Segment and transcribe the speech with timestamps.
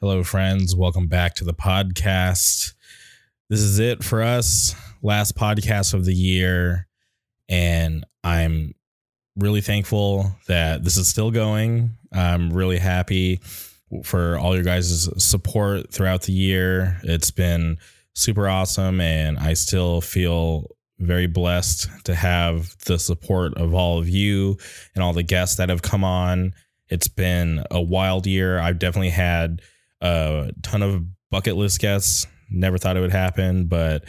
[0.00, 0.76] Hello, friends.
[0.76, 2.74] Welcome back to the podcast.
[3.50, 4.76] This is it for us.
[5.02, 6.86] Last podcast of the year.
[7.48, 8.76] And I'm
[9.34, 11.96] really thankful that this is still going.
[12.12, 13.40] I'm really happy
[14.04, 17.00] for all your guys' support throughout the year.
[17.02, 17.78] It's been
[18.14, 19.00] super awesome.
[19.00, 24.58] And I still feel very blessed to have the support of all of you
[24.94, 26.54] and all the guests that have come on.
[26.88, 28.60] It's been a wild year.
[28.60, 29.60] I've definitely had
[30.00, 32.26] a ton of bucket list guests.
[32.50, 34.04] Never thought it would happen, but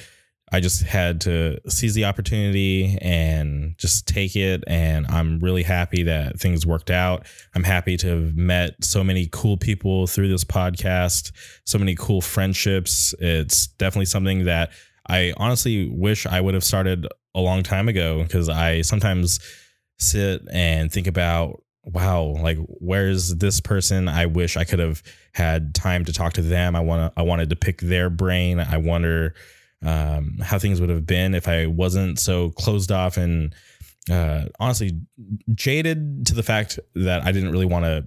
[0.51, 4.63] I just had to seize the opportunity and just take it.
[4.65, 7.27] And I'm really happy that things worked out.
[7.53, 11.31] I'm happy to have met so many cool people through this podcast,
[11.65, 13.13] so many cool friendships.
[13.19, 14.71] It's definitely something that
[15.07, 19.39] I honestly wish I would have started a long time ago because I sometimes
[19.99, 21.61] sit and think about
[21.93, 24.07] wow, like where's this person?
[24.07, 25.01] I wish I could have
[25.33, 26.75] had time to talk to them.
[26.75, 28.59] I want to, I wanted to pick their brain.
[28.59, 29.33] I wonder
[29.83, 33.53] um, how things would have been if I wasn't so closed off and
[34.09, 34.99] uh, honestly
[35.53, 38.05] jaded to the fact that I didn't really want to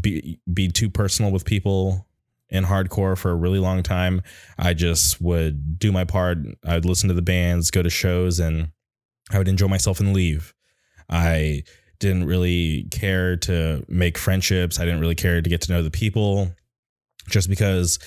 [0.00, 2.06] be be too personal with people
[2.50, 4.22] in hardcore for a really long time.
[4.58, 6.38] I just would do my part.
[6.66, 8.68] I'd listen to the bands, go to shows, and
[9.30, 10.54] I would enjoy myself and leave.
[11.08, 11.64] I
[11.98, 14.78] didn't really care to make friendships.
[14.78, 16.50] I didn't really care to get to know the people
[17.28, 17.98] just because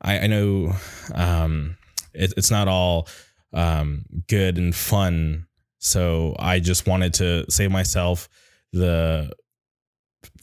[0.00, 0.72] I, I know
[1.14, 1.76] um,
[2.14, 3.08] it, it's not all
[3.52, 5.46] um, good and fun.
[5.78, 8.28] So I just wanted to save myself
[8.72, 9.32] the,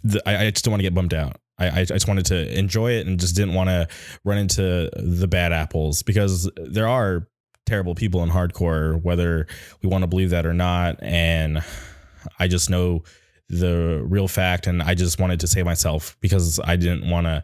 [0.03, 1.37] the I, I just don't want to get bummed out.
[1.57, 3.87] I, I just wanted to enjoy it and just didn't want to
[4.23, 7.27] run into the bad apples because there are
[7.65, 9.47] terrible people in hardcore, whether
[9.81, 11.01] we want to believe that or not.
[11.01, 11.63] And
[12.39, 13.03] I just know
[13.49, 17.43] the real fact, and I just wanted to save myself because I didn't want to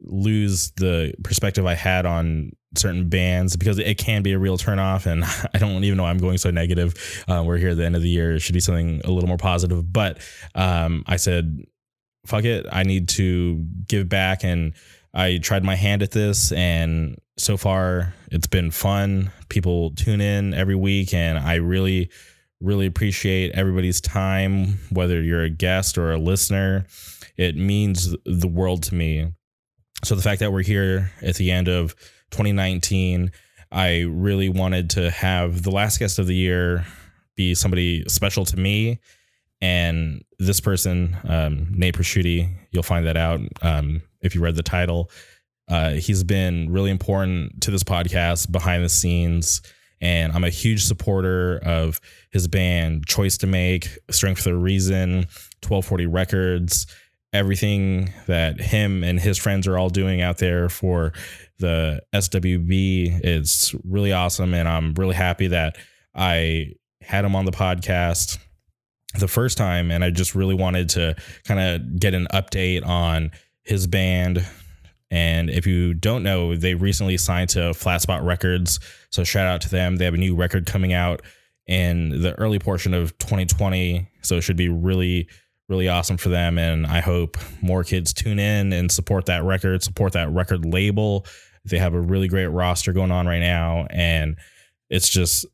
[0.00, 5.06] lose the perspective I had on certain bands because it can be a real turnoff.
[5.06, 7.24] And I don't even know why I'm going so negative.
[7.28, 8.34] Uh, we're here at the end of the year.
[8.34, 9.92] It should be something a little more positive.
[9.92, 10.18] But
[10.54, 11.64] um, I said,
[12.26, 12.66] fuck it.
[12.70, 14.44] I need to give back.
[14.44, 14.74] And
[15.14, 16.52] I tried my hand at this.
[16.52, 19.30] And so far, it's been fun.
[19.48, 21.14] People tune in every week.
[21.14, 22.10] And I really,
[22.60, 26.86] really appreciate everybody's time, whether you're a guest or a listener.
[27.36, 29.32] It means the world to me.
[30.04, 31.94] So the fact that we're here at the end of
[32.30, 33.30] 2019,
[33.72, 36.86] I really wanted to have the last guest of the year
[37.36, 39.00] be somebody special to me.
[39.60, 44.62] And this person, um, Nate Prosciutti, you'll find that out um, if you read the
[44.62, 45.10] title.
[45.68, 49.62] Uh, he's been really important to this podcast behind the scenes
[50.00, 55.26] and I'm a huge supporter of his band Choice to Make, Strength for a Reason,
[55.62, 56.86] 1240 Records,
[57.32, 61.12] everything that him and his friends are all doing out there for
[61.58, 63.20] the SWB.
[63.22, 64.54] It's really awesome.
[64.54, 65.76] And I'm really happy that
[66.14, 68.38] I had him on the podcast
[69.18, 69.90] the first time.
[69.90, 73.30] And I just really wanted to kind of get an update on
[73.64, 74.46] his band,
[75.10, 78.80] and if you don't know, they recently signed to Flat Spot Records.
[79.10, 79.96] So shout out to them.
[79.96, 81.22] They have a new record coming out
[81.66, 84.08] in the early portion of 2020.
[84.22, 85.28] So it should be really,
[85.68, 86.58] really awesome for them.
[86.58, 91.24] And I hope more kids tune in and support that record, support that record label.
[91.64, 93.86] They have a really great roster going on right now.
[93.90, 94.36] And
[94.90, 95.46] it's just,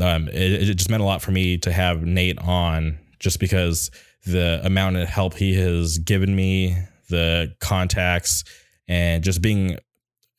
[0.00, 3.90] um, it, it just meant a lot for me to have Nate on just because
[4.26, 6.76] the amount of help he has given me,
[7.08, 8.44] the contacts,
[8.88, 9.78] and just being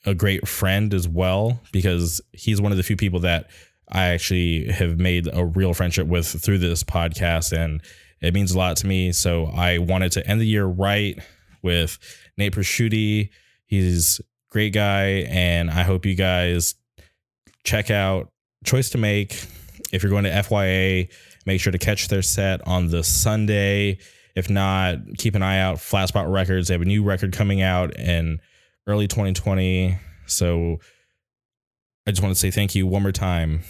[0.06, 3.50] a great friend as well because he's one of the few people that
[3.90, 7.82] I actually have made a real friendship with through this podcast and
[8.22, 9.12] it means a lot to me.
[9.12, 11.20] So I wanted to end the year right
[11.62, 12.00] with
[12.38, 13.30] Nate Prosciutti.
[13.66, 16.76] He's a great guy and I hope you guys
[17.64, 18.32] check out
[18.66, 19.46] Choice to Make.
[19.92, 21.10] If you're going to FYA,
[21.46, 24.00] make sure to catch their set on the Sunday.
[24.38, 25.80] If not, keep an eye out.
[25.80, 26.68] Flat Spot Records.
[26.68, 28.40] They have a new record coming out in
[28.86, 29.98] early 2020.
[30.28, 30.78] So
[32.06, 33.62] I just want to say thank you one more time.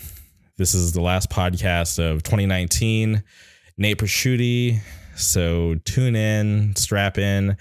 [0.58, 3.24] This is the last podcast of 2019.
[3.78, 4.81] Nate Prosciutti.
[5.16, 7.56] So tune in, strap in,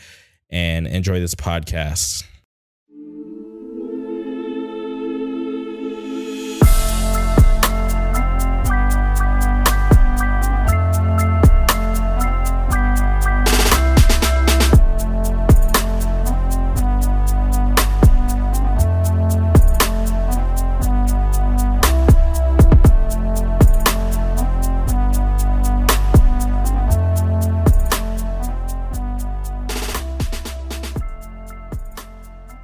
[0.51, 2.25] and enjoy this podcast.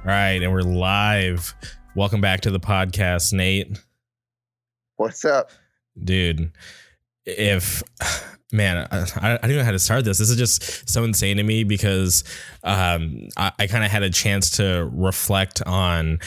[0.05, 1.55] All right, and we're live.
[1.95, 3.79] Welcome back to the podcast, Nate.
[4.97, 5.49] What's up?
[6.03, 6.51] Dude,
[7.25, 7.81] if
[8.51, 10.17] man, I, I don't know how to start this.
[10.17, 12.25] This is just so insane to me because
[12.65, 16.19] um, I, I kind of had a chance to reflect on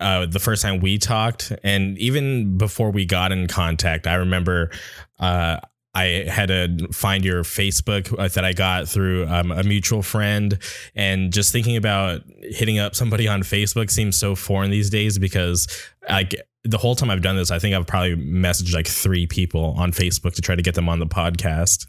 [0.00, 4.72] uh, the first time we talked, and even before we got in contact, I remember
[5.20, 5.60] uh,
[5.92, 10.56] I had to find your Facebook uh, that I got through um, a mutual friend,
[10.94, 15.66] and just thinking about hitting up somebody on Facebook seems so foreign these days because
[16.08, 19.74] like the whole time I've done this, I think I've probably messaged like three people
[19.76, 21.86] on Facebook to try to get them on the podcast.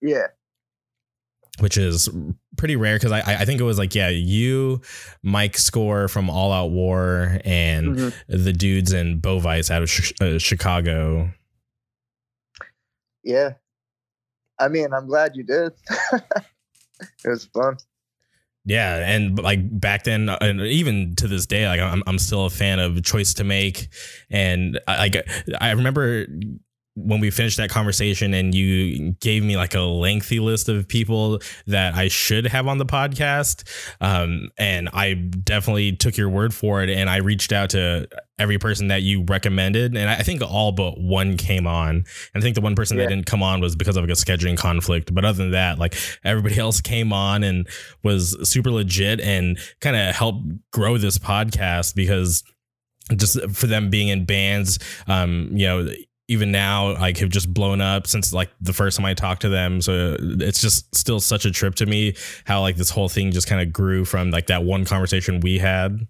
[0.00, 0.28] Yeah.
[1.58, 2.08] Which is
[2.56, 4.80] pretty rare because I I think it was like yeah you
[5.22, 8.42] Mike Score from All Out War and mm-hmm.
[8.42, 11.30] the dudes in Bovice out of sh- uh, Chicago
[13.22, 13.54] yeah.
[14.58, 15.72] I mean, I'm glad you did.
[16.12, 16.22] it
[17.24, 17.76] was fun.
[18.64, 22.46] Yeah, and like back then, uh, and even to this day, like I'm I'm still
[22.46, 23.88] a fan of Choice to Make,
[24.30, 25.16] and like
[25.60, 26.26] I remember
[26.94, 31.40] when we finished that conversation and you gave me like a lengthy list of people
[31.66, 33.64] that I should have on the podcast.
[34.00, 36.90] Um, and I definitely took your word for it.
[36.90, 38.08] And I reached out to
[38.38, 39.96] every person that you recommended.
[39.96, 41.94] And I think all but one came on.
[41.94, 43.04] And I think the one person yeah.
[43.04, 45.14] that didn't come on was because of like a scheduling conflict.
[45.14, 45.94] But other than that, like
[46.24, 47.66] everybody else came on and
[48.02, 52.44] was super legit and kind of helped grow this podcast because
[53.16, 55.88] just for them being in bands, um, you know,
[56.32, 59.48] even now like have just blown up since like the first time I talked to
[59.48, 59.82] them.
[59.82, 62.14] So it's just still such a trip to me
[62.44, 65.58] how like this whole thing just kind of grew from like that one conversation we
[65.58, 66.06] had.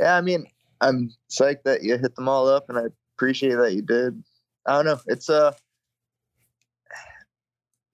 [0.00, 0.46] Yeah, I mean,
[0.80, 2.82] I'm psyched that you hit them all up and I
[3.16, 4.22] appreciate that you did.
[4.66, 5.00] I don't know.
[5.06, 5.52] It's uh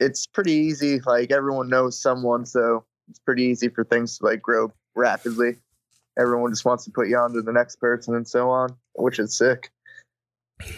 [0.00, 1.00] it's pretty easy.
[1.00, 5.56] Like everyone knows someone, so it's pretty easy for things to like grow rapidly.
[6.18, 9.18] Everyone just wants to put you on to the next person and so on, which
[9.18, 9.70] is sick.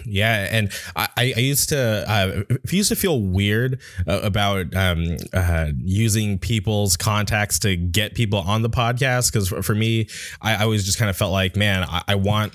[0.04, 5.70] Yeah, and I, I used to uh, used to feel weird uh, about um, uh,
[5.78, 10.08] using people's contacts to get people on the podcast because for, for, me,
[10.42, 12.52] I, I always just kind of felt like, man, I, I want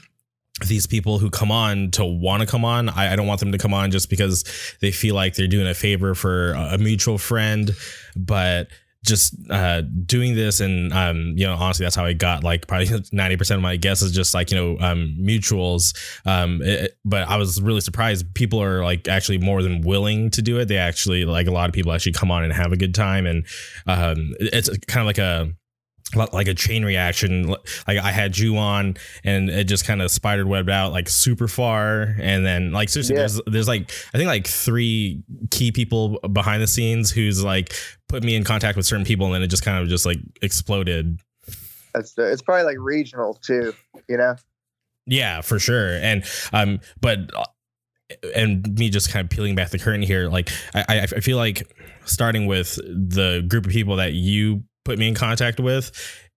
[0.67, 2.89] these people who come on to want to come on.
[2.89, 4.45] I, I, don't want them to come on just because
[4.79, 7.75] they feel like they're doing a favor for a, a mutual friend,
[8.15, 8.69] but
[9.05, 12.87] just uh, doing this and um, you know honestly that's how I got like probably
[12.87, 15.95] 90% of my guesses just like you know um, mutuals.
[16.25, 18.33] Um, it, but I was really surprised.
[18.33, 20.67] People are like actually more than willing to do it.
[20.67, 23.25] They actually like a lot of people actually come on and have a good time.
[23.25, 23.45] And
[23.87, 25.53] um, it's kind of like a
[26.13, 27.47] like a chain reaction.
[27.87, 31.47] Like I had you on, and it just kind of spider webbed out like super
[31.47, 33.21] far, and then like seriously, yeah.
[33.21, 37.73] there's there's like I think like three key people behind the scenes who's like
[38.07, 40.19] put me in contact with certain people, and then it just kind of just like
[40.41, 41.19] exploded.
[41.93, 43.73] That's it's probably like regional too,
[44.07, 44.35] you know.
[45.07, 46.23] Yeah, for sure, and
[46.53, 47.45] um, but uh,
[48.35, 51.71] and me just kind of peeling back the curtain here, like I I feel like
[52.05, 55.91] starting with the group of people that you put me in contact with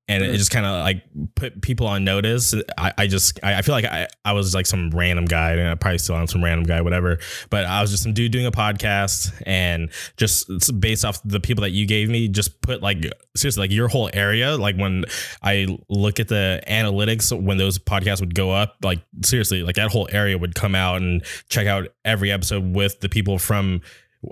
[0.08, 1.02] and it just kind of like
[1.34, 2.54] put people on notice.
[2.78, 5.74] I, I just I, feel like I, I was like some random guy, and I
[5.74, 7.18] probably still am some random guy, whatever.
[7.50, 10.48] But I was just some dude doing a podcast, and just
[10.80, 13.04] based off the people that you gave me, just put like
[13.36, 14.56] seriously like your whole area.
[14.56, 15.04] Like when
[15.42, 19.90] I look at the analytics when those podcasts would go up, like seriously, like that
[19.90, 23.82] whole area would come out and check out every episode with the people from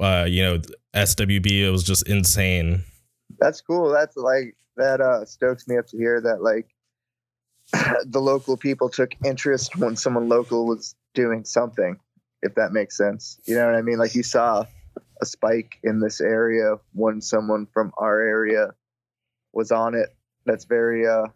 [0.00, 0.58] uh you know
[0.94, 1.64] SWB.
[1.66, 2.82] It was just insane
[3.38, 3.90] that's cool.
[3.90, 6.68] That's like that uh stokes me up to hear that like
[8.06, 11.98] the local people took interest when someone local was doing something,
[12.42, 13.40] if that makes sense.
[13.46, 13.98] You know what I mean?
[13.98, 14.64] Like you saw
[15.20, 18.74] a spike in this area when someone from our area
[19.52, 20.14] was on it.
[20.44, 21.26] That's very uh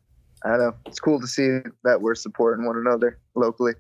[0.45, 0.75] I don't know.
[0.87, 3.73] It's cool to see that we're supporting one another locally.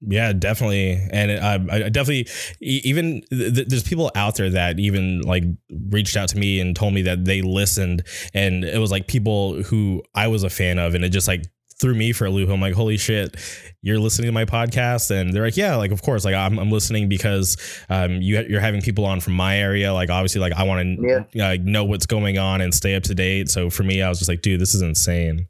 [0.00, 2.28] Yeah, definitely, and I definitely
[2.60, 5.42] even th- there's people out there that even like
[5.88, 9.60] reached out to me and told me that they listened, and it was like people
[9.64, 11.46] who I was a fan of, and it just like
[11.80, 12.48] threw me for a loop.
[12.48, 13.36] I'm like, holy shit,
[13.82, 16.70] you're listening to my podcast, and they're like, yeah, like of course, like I'm, I'm
[16.70, 17.56] listening because
[17.88, 21.26] um you you're having people on from my area, like obviously, like I want to
[21.32, 21.48] yeah.
[21.48, 23.48] uh, know what's going on and stay up to date.
[23.48, 25.48] So for me, I was just like, dude, this is insane.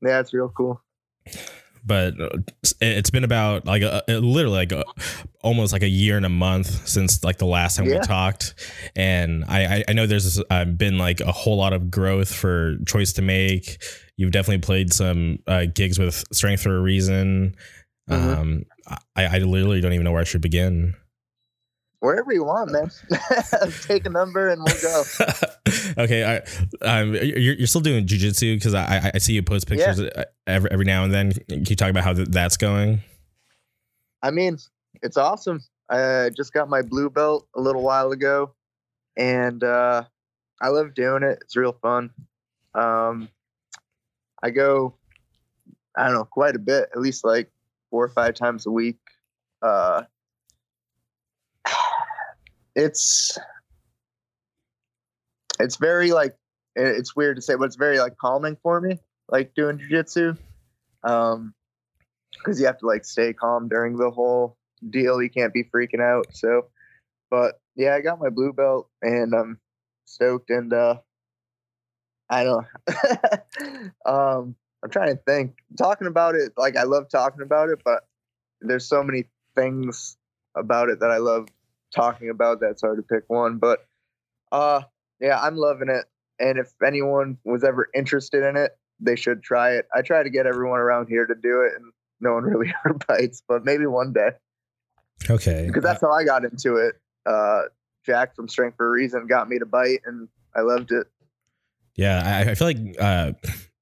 [0.00, 0.80] Yeah, it's real cool
[1.84, 2.28] but uh,
[2.80, 4.84] it's been about like a, literally like a,
[5.42, 7.96] almost like a year and a month since like the last time yeah.
[7.96, 8.54] we talked
[8.96, 13.12] and i i know there's uh, been like a whole lot of growth for choice
[13.12, 13.82] to make
[14.16, 17.54] you've definitely played some uh, gigs with strength for a reason
[18.08, 18.40] mm-hmm.
[18.40, 18.64] um
[19.16, 20.94] I, I literally don't even know where i should begin
[22.04, 22.90] Wherever you want, man.
[23.80, 25.04] Take a number and we'll go.
[26.02, 26.42] okay,
[26.82, 30.24] I, um, you're, you're still doing jujitsu because I I see you post pictures yeah.
[30.46, 31.32] every every now and then.
[31.32, 33.00] Can you talk about how that's going?
[34.22, 34.58] I mean,
[35.02, 35.62] it's awesome.
[35.88, 38.54] I just got my blue belt a little while ago,
[39.16, 40.04] and uh,
[40.60, 41.38] I love doing it.
[41.40, 42.10] It's real fun.
[42.74, 43.30] Um,
[44.42, 44.92] I go,
[45.96, 47.50] I don't know, quite a bit, at least like
[47.88, 48.98] four or five times a week.
[49.62, 50.02] Uh,
[52.74, 53.38] it's
[55.60, 56.36] it's very like
[56.76, 60.36] it's weird to say, but it's very like calming for me, like doing jujitsu.
[61.04, 61.54] Um,
[62.32, 64.56] because you have to like stay calm during the whole
[64.90, 65.22] deal.
[65.22, 66.26] You can't be freaking out.
[66.32, 66.66] So,
[67.30, 69.58] but yeah, I got my blue belt and I'm
[70.04, 70.50] stoked.
[70.50, 70.96] And uh,
[72.28, 72.66] I don't.
[74.06, 75.56] um, I'm trying to think.
[75.78, 78.06] Talking about it, like I love talking about it, but
[78.60, 80.16] there's so many things
[80.54, 81.48] about it that I love
[81.94, 82.60] talking about.
[82.60, 83.86] That's hard to pick one, but
[84.52, 84.82] uh,
[85.20, 86.04] yeah, I'm loving it.
[86.38, 89.86] And if anyone was ever interested in it, they should try it.
[89.94, 92.98] I try to get everyone around here to do it, and no one really ever
[93.06, 94.30] bites, but maybe one day.
[95.30, 95.66] Okay.
[95.66, 96.96] Because that's how I got into it.
[97.24, 97.62] Uh,
[98.04, 101.06] Jack from Strength for a Reason got me to bite, and I loved it.
[101.96, 103.32] Yeah, I, I feel like uh,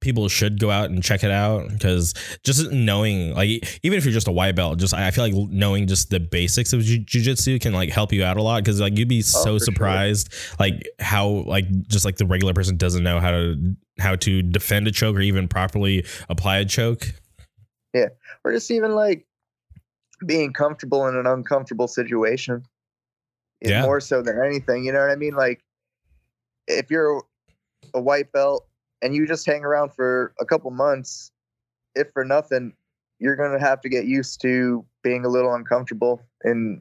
[0.02, 2.12] people should go out and check it out because
[2.44, 5.86] just knowing like even if you're just a white belt just i feel like knowing
[5.86, 9.08] just the basics of jiu-jitsu can like help you out a lot because like you'd
[9.08, 10.56] be oh, so surprised sure.
[10.58, 14.86] like how like just like the regular person doesn't know how to how to defend
[14.86, 17.14] a choke or even properly apply a choke
[17.94, 18.08] yeah
[18.44, 19.26] or just even like
[20.26, 22.62] being comfortable in an uncomfortable situation
[23.60, 23.82] yeah.
[23.82, 25.62] more so than anything you know what i mean like
[26.66, 27.22] if you're
[27.94, 28.66] a white belt
[29.02, 31.32] and you just hang around for a couple months,
[31.94, 32.72] if for nothing,
[33.18, 36.80] you're going to have to get used to being a little uncomfortable in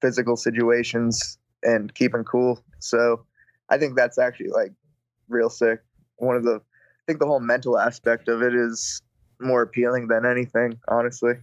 [0.00, 2.62] physical situations and keeping cool.
[2.78, 3.24] So
[3.68, 4.72] I think that's actually like
[5.28, 5.80] real sick.
[6.16, 9.02] One of the, I think the whole mental aspect of it is
[9.40, 11.34] more appealing than anything, honestly.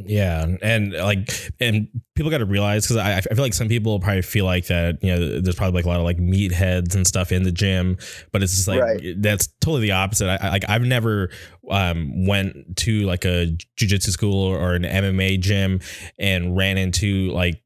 [0.00, 1.28] Yeah, and like,
[1.58, 4.66] and people got to realize because I, I feel like some people probably feel like
[4.68, 7.50] that you know there's probably like a lot of like meatheads and stuff in the
[7.50, 7.98] gym,
[8.30, 9.20] but it's just like right.
[9.20, 10.28] that's totally the opposite.
[10.28, 11.30] I, like I've never
[11.68, 15.80] um went to like a jujitsu school or an MMA gym
[16.16, 17.60] and ran into like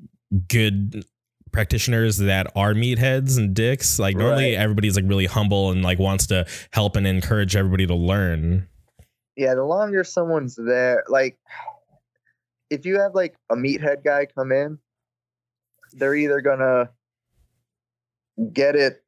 [0.48, 1.04] good
[1.52, 3.98] practitioners that are meatheads and dicks.
[3.98, 4.62] Like normally right.
[4.62, 8.68] everybody's like really humble and like wants to help and encourage everybody to learn.
[9.36, 11.38] Yeah, the longer someone's there, like
[12.72, 14.78] if you have like a meathead guy come in,
[15.92, 16.88] they're either gonna
[18.50, 19.04] get it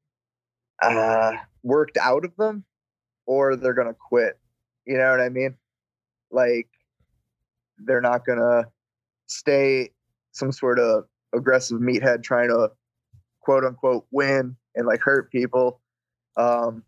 [0.82, 2.64] uh, worked out of them
[3.24, 4.38] or they're gonna quit.
[4.86, 5.56] You know what I mean?
[6.30, 6.68] Like
[7.78, 8.64] they're not gonna
[9.28, 9.92] stay
[10.32, 11.04] some sort of
[11.34, 12.70] aggressive meathead trying to
[13.40, 15.80] quote unquote win and like hurt people.
[16.36, 16.82] Um,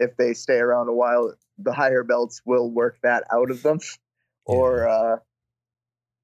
[0.00, 3.80] if they stay around a while, the higher belts will work that out of them.
[4.46, 5.18] Or uh,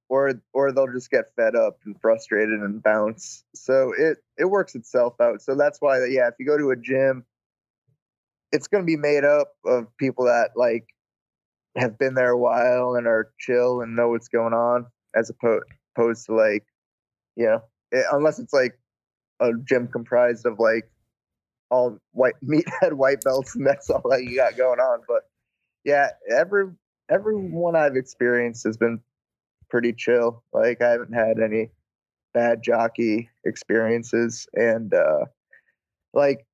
[0.08, 3.44] or or they'll just get fed up and frustrated and bounce.
[3.54, 5.42] So it it works itself out.
[5.42, 7.24] So that's why yeah, if you go to a gym,
[8.52, 10.88] it's going to be made up of people that like
[11.76, 15.64] have been there a while and are chill and know what's going on, as opposed
[15.96, 16.64] opposed to like,
[17.36, 18.78] you know, it, unless it's like
[19.40, 20.90] a gym comprised of like
[21.70, 25.00] all white meathead white belts and that's all that you got going on.
[25.06, 25.22] But
[25.84, 26.70] yeah, every
[27.10, 29.00] everyone I've experienced has been
[29.68, 30.42] pretty chill.
[30.52, 31.70] Like I haven't had any
[32.34, 35.24] bad jockey experiences and uh
[36.12, 36.46] like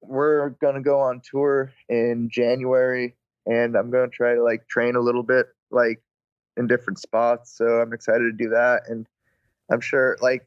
[0.00, 3.14] we're to go on tour in January
[3.46, 6.02] and I'm to try to like train a little bit like
[6.56, 7.56] in different spots.
[7.56, 9.06] So I'm excited to do that and
[9.70, 10.46] I'm sure like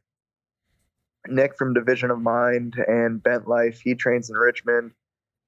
[1.28, 4.92] Nick from Division of Mind and Bent Life, he trains in Richmond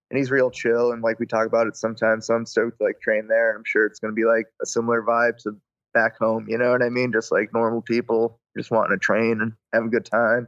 [0.09, 2.27] and he's real chill and like we talk about it sometimes.
[2.27, 3.55] So I'm stoked to like train there.
[3.55, 5.57] I'm sure it's to be like a similar vibe to
[5.97, 6.45] back home.
[6.47, 7.11] You know what I mean?
[7.11, 10.47] Just like normal people, just wanting to train and have a good time.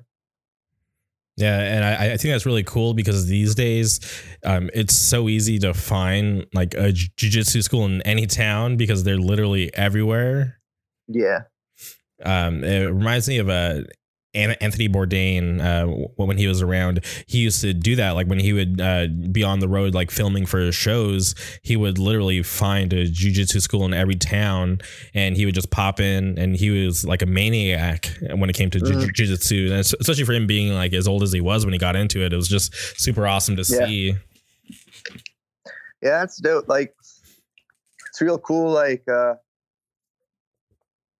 [1.38, 4.01] Yeah, and I, I think that's really cool because these days,
[4.46, 9.18] um, it's so easy to find like a jujitsu school in any town because they're
[9.18, 10.60] literally everywhere.
[11.08, 11.44] Yeah.
[12.24, 13.86] Um, it reminds me of a
[14.33, 18.12] Anthony Bourdain, uh, when he was around, he used to do that.
[18.12, 21.33] Like when he would uh, be on the road, like filming for his shows,
[21.63, 24.81] he would literally find a jujitsu school in every town,
[25.15, 26.38] and he would just pop in.
[26.38, 29.09] And he was like a maniac when it came to mm.
[29.09, 31.95] jujitsu, and especially for him being like as old as he was when he got
[31.95, 32.31] into it.
[32.31, 33.86] It was just super awesome to yeah.
[33.86, 34.15] see.
[36.03, 36.69] Yeah, that's dope.
[36.69, 36.93] Like
[38.07, 38.71] it's real cool.
[38.71, 39.36] Like uh,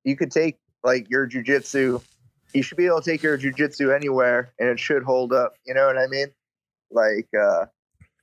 [0.03, 2.03] you could take like your jujitsu
[2.53, 5.53] you should be able to take your jujitsu anywhere and it should hold up.
[5.65, 6.27] You know what I mean?
[6.91, 7.65] Like, uh,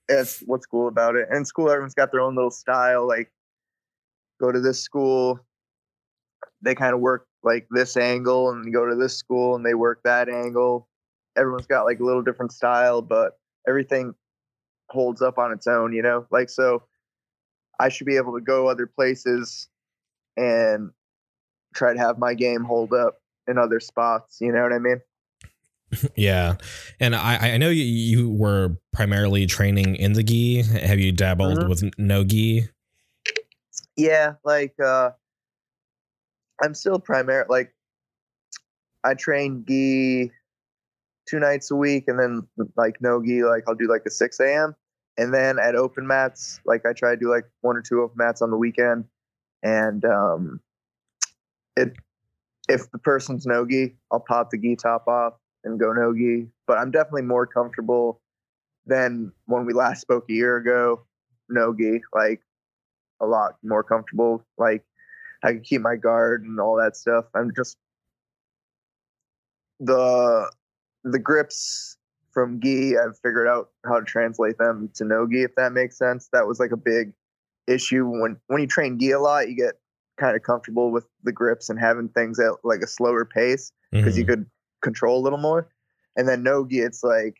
[0.08, 1.28] that's what's cool about it.
[1.28, 3.06] And in school, everyone's got their own little style.
[3.06, 3.30] Like,
[4.40, 5.40] go to this school,
[6.62, 10.00] they kind of work like this angle, and go to this school and they work
[10.04, 10.88] that angle.
[11.36, 14.14] Everyone's got like a little different style, but everything
[14.88, 16.26] holds up on its own, you know?
[16.30, 16.82] Like, so
[17.78, 19.68] I should be able to go other places
[20.36, 20.90] and
[21.74, 24.38] try to have my game hold up in other spots.
[24.40, 25.00] You know what I mean?
[26.16, 26.56] Yeah,
[26.98, 30.62] and I I know you, you were primarily training in the gi.
[30.62, 31.68] Have you dabbled Mhm.
[31.68, 32.68] with no gi?
[33.96, 35.10] Yeah, like uh
[36.62, 37.72] I'm still primary like
[39.04, 40.32] I train gi
[41.28, 44.40] two nights a week and then like no gi like I'll do like a six
[44.40, 44.74] AM.
[45.18, 48.16] And then at open mats, like I try to do like one or two open
[48.18, 49.04] mats on the weekend.
[49.62, 50.60] And um
[51.76, 51.94] it
[52.68, 56.48] if the person's no gi, I'll pop the gi top off and go no gi.
[56.66, 58.20] But I'm definitely more comfortable
[58.86, 61.04] than when we last spoke a year ago,
[61.48, 62.00] no gi.
[62.12, 62.40] Like
[63.20, 64.44] a lot more comfortable.
[64.58, 64.84] Like
[65.44, 67.26] I can keep my guard and all that stuff.
[67.34, 67.76] I'm just
[69.80, 70.50] the
[71.04, 71.96] the grips
[72.32, 72.98] from gi.
[72.98, 75.42] I've figured out how to translate them to no gi.
[75.42, 77.12] If that makes sense, that was like a big
[77.66, 79.48] issue when when you train gi a lot.
[79.48, 79.74] You get
[80.16, 84.16] kind of comfortable with the grips and having things at like a slower pace because
[84.16, 84.28] you Mhm.
[84.28, 84.50] could
[84.82, 85.68] control a little more.
[86.16, 87.36] And then no gi, it's like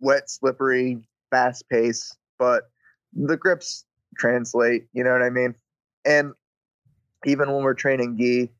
[0.00, 2.70] wet, slippery, fast pace, but
[3.12, 3.84] the grips
[4.16, 4.86] translate.
[4.92, 5.54] You know what I mean?
[6.04, 6.32] And
[7.26, 8.52] even when we're training gi,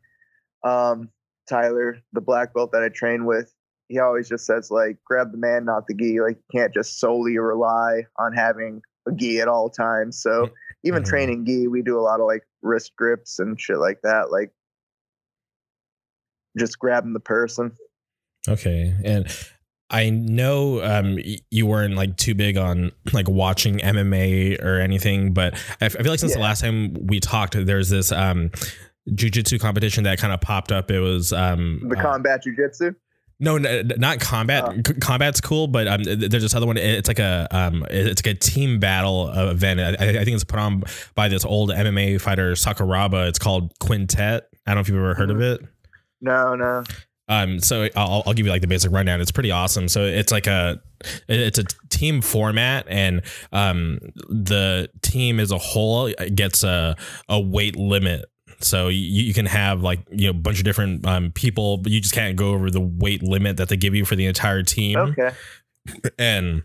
[0.65, 1.11] um,
[1.49, 3.55] Tyler, the black belt that I train with,
[3.89, 6.21] he always just says like, grab the man, not the gi.
[6.21, 10.21] Like you can't just solely rely on having a gi at all times.
[10.21, 10.51] So
[10.85, 11.07] even Mhm.
[11.07, 14.31] training gi, we do a lot of like wrist grips and shit like that.
[14.31, 14.51] Like
[16.59, 17.73] just grabbing the person.
[18.49, 19.27] Okay, and
[19.91, 21.19] I know um,
[21.51, 26.21] you weren't like too big on like watching MMA or anything, but I, feel like
[26.21, 28.51] since the last time we talked, there's this um,
[29.11, 30.91] jujitsu competition that kind of popped up.
[30.91, 32.95] It was um, The uh, combat jujitsu.
[33.41, 34.65] No, not combat.
[34.67, 34.75] Oh.
[34.87, 36.77] C- Combat's cool, but um, there's this other one.
[36.77, 39.81] It's like a um, it's like a team battle event.
[39.81, 43.29] I, I think it's put on by this old MMA fighter Sakuraba.
[43.29, 44.49] It's called Quintet.
[44.67, 45.61] I don't know if you've ever heard of it.
[46.21, 46.85] No, no.
[47.29, 49.21] Um, so I'll, I'll give you like the basic rundown.
[49.21, 49.89] It's pretty awesome.
[49.89, 50.83] So it's like a,
[51.29, 53.23] it's a team format, and
[53.53, 56.97] um, the team as a whole gets a
[57.29, 58.25] a weight limit.
[58.65, 61.93] So you, you can have like you know a bunch of different um, people, but
[61.93, 64.63] you just can't go over the weight limit that they give you for the entire
[64.63, 64.99] team.
[64.99, 65.31] Okay.
[66.19, 66.63] And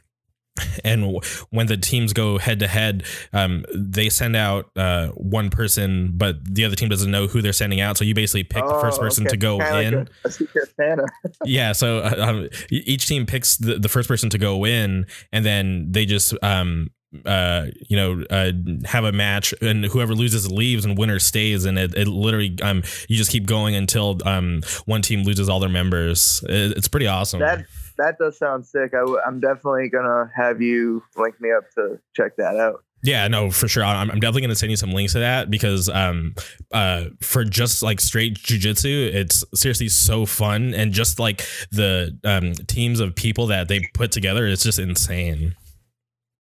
[0.86, 3.04] and when the teams go head to head,
[3.34, 7.52] um, they send out uh, one person, but the other team doesn't know who they're
[7.52, 7.98] sending out.
[7.98, 9.32] So you basically pick the first Oh, person okay.
[9.32, 11.06] to go Kinda like in a, a secret Santa.
[11.46, 15.46] yeah so uh, um, each team picks the, the first person to go in and
[15.46, 16.90] then they just um
[17.26, 18.52] uh you know uh
[18.86, 21.66] have a match and whoever loses leaves and winner stays.
[21.66, 25.60] And it, it literally um you just keep going until um one team loses all
[25.60, 26.44] their members.
[26.48, 27.40] It, it's pretty awesome.
[27.40, 27.66] That
[27.98, 28.94] that does sound sick.
[28.94, 32.84] I w- I'm definitely gonna have you link me up to check that out.
[33.04, 33.84] yeah no for sure.
[33.84, 36.36] I'm, I'm definitely gonna send you some links to that because um
[36.74, 40.74] uh for just like straight jujitsu it's seriously so fun.
[40.74, 45.56] And just like the um teams of people that they put together it's just insane.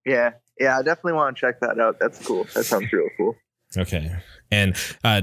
[0.06, 0.78] Yeah, yeah.
[0.78, 1.98] I definitely want to check that out.
[2.00, 2.46] That's cool.
[2.54, 3.36] That sounds real cool.
[3.78, 4.12] Okay.
[4.52, 5.22] And uh,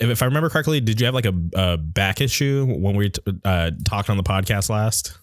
[0.00, 3.22] if, I remember correctly, did you have like a, a back issue when we t-
[3.44, 5.18] uh, talked on the podcast last?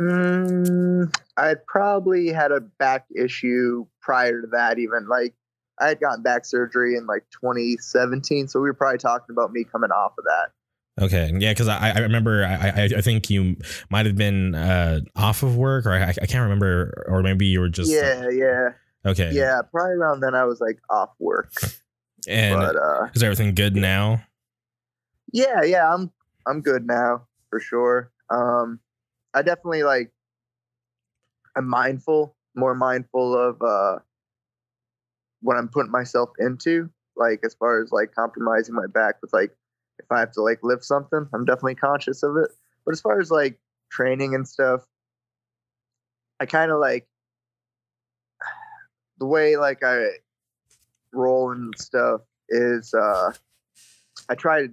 [0.00, 4.78] Mm, I probably had a back issue prior to that.
[4.78, 5.34] Even like
[5.78, 9.64] I had gotten back surgery in like 2017, so we were probably talking about me
[9.64, 10.52] coming off of that.
[10.98, 11.30] Okay.
[11.38, 11.52] Yeah.
[11.54, 13.56] Cause I, I remember, I, I, I think you
[13.90, 17.60] might have been uh, off of work or I, I can't remember, or maybe you
[17.60, 17.90] were just.
[17.90, 18.68] yeah, yeah,
[19.06, 19.30] Okay.
[19.32, 19.60] yeah.
[19.70, 21.52] Probably around then I was like off work,
[22.28, 24.22] And but uh, is everything good now?
[25.32, 25.92] yeah, yeah.
[25.94, 26.10] I'm
[26.46, 28.10] I'm good now for sure.
[28.28, 28.80] Um,
[29.32, 30.12] I definitely like.
[31.56, 33.98] I'm mindful, more mindful of uh,
[35.40, 36.90] what I'm putting myself into.
[37.16, 39.50] Like as far as like compromising my back with like
[40.10, 42.50] if I have to like lift something, I'm definitely conscious of it.
[42.84, 43.58] But as far as like
[43.90, 44.84] training and stuff,
[46.40, 47.06] I kind of like
[49.18, 50.06] the way like I
[51.12, 53.32] roll and stuff is uh
[54.28, 54.72] I try to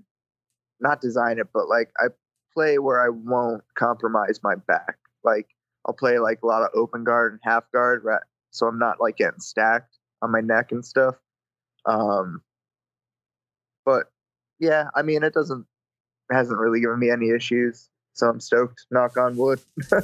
[0.80, 2.08] not design it, but like I
[2.54, 4.98] play where I won't compromise my back.
[5.24, 5.48] Like
[5.86, 8.22] I'll play like a lot of open guard and half guard, right?
[8.52, 11.16] So I'm not like getting stacked on my neck and stuff.
[11.86, 12.42] Um,
[13.86, 14.12] but
[14.60, 15.66] yeah, I mean, it doesn't
[16.32, 17.90] hasn't really given me any issues.
[18.14, 18.86] So I'm stoked.
[18.92, 19.60] Knock on wood.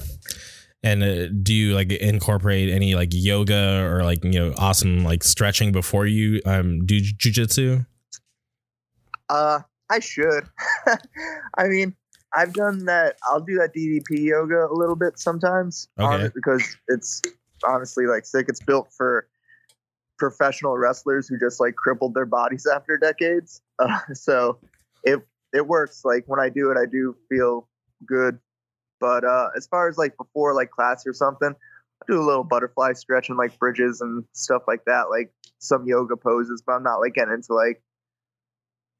[0.85, 5.23] And uh, do you like incorporate any like yoga or like you know awesome like
[5.23, 7.85] stretching before you um do jujitsu?
[9.29, 10.43] Uh, I should.
[11.57, 11.95] I mean,
[12.35, 13.15] I've done that.
[13.29, 16.29] I'll do that DDP yoga a little bit sometimes, Okay.
[16.35, 17.21] because it's
[17.65, 18.47] honestly like sick.
[18.49, 19.27] It's built for
[20.17, 23.61] professional wrestlers who just like crippled their bodies after decades.
[23.79, 24.59] Uh, so
[25.03, 25.19] it
[25.53, 26.03] it works.
[26.03, 27.67] Like when I do it, I do feel
[28.05, 28.39] good.
[28.99, 32.43] But uh, as far as like before like class or something, I do a little
[32.43, 36.63] butterfly stretch and like bridges and stuff like that, like some yoga poses.
[36.65, 37.81] But I'm not like getting into like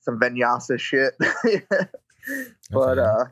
[0.02, 1.14] some vinyasa shit.
[2.72, 3.26] but uh,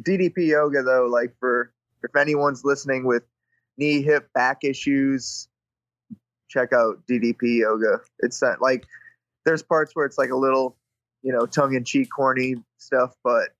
[0.00, 1.72] DDP yoga though, like for
[2.02, 3.22] if anyone's listening with
[3.78, 5.48] knee, hip, back issues,
[6.48, 8.00] check out DDP yoga.
[8.20, 8.86] It's that like
[9.44, 10.76] there's parts where it's like a little,
[11.22, 13.50] you know, tongue in cheek, corny stuff, but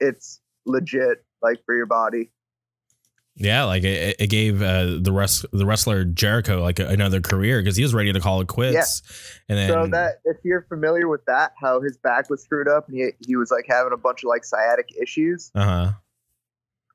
[0.00, 2.30] it's legit like for your body.
[3.34, 7.76] Yeah, like it, it gave uh, the rest the wrestler Jericho like another career because
[7.76, 9.02] he was ready to call it quits.
[9.48, 12.88] And then so that if you're familiar with that, how his back was screwed up
[12.88, 15.50] and he he was like having a bunch of like sciatic issues.
[15.54, 15.92] uh huh.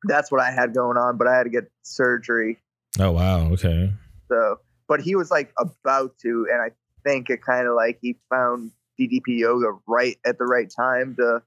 [0.04, 2.60] That's what I had going on, but I had to get surgery.
[3.00, 3.52] Oh wow.
[3.54, 3.92] Okay.
[4.30, 6.70] So, but he was like about to, and I
[7.04, 11.42] think it kind of like he found DDP yoga right at the right time to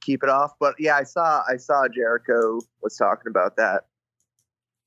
[0.00, 0.52] keep it off.
[0.58, 3.84] But yeah, I saw I saw Jericho was talking about that.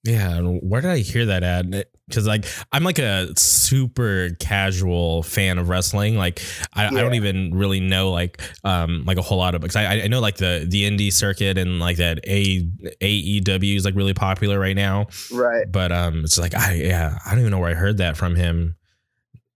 [0.04, 1.66] Yeah, where did I hear that at?
[2.08, 6.16] Because like I'm like a super casual fan of wrestling.
[6.16, 6.42] Like
[6.74, 10.04] I, I don't even really know like um like a whole lot of because I
[10.04, 12.62] I know like the the indie circuit and like that a
[13.02, 15.08] AEW is like really popular right now.
[15.32, 15.70] Right.
[15.70, 18.36] But um it's like I yeah I don't even know where I heard that from
[18.36, 18.78] him.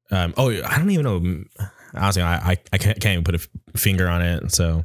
[0.10, 1.44] Um oh I don't even know
[1.94, 4.52] honestly I I, I can't, can't even put a finger on it.
[4.52, 4.84] So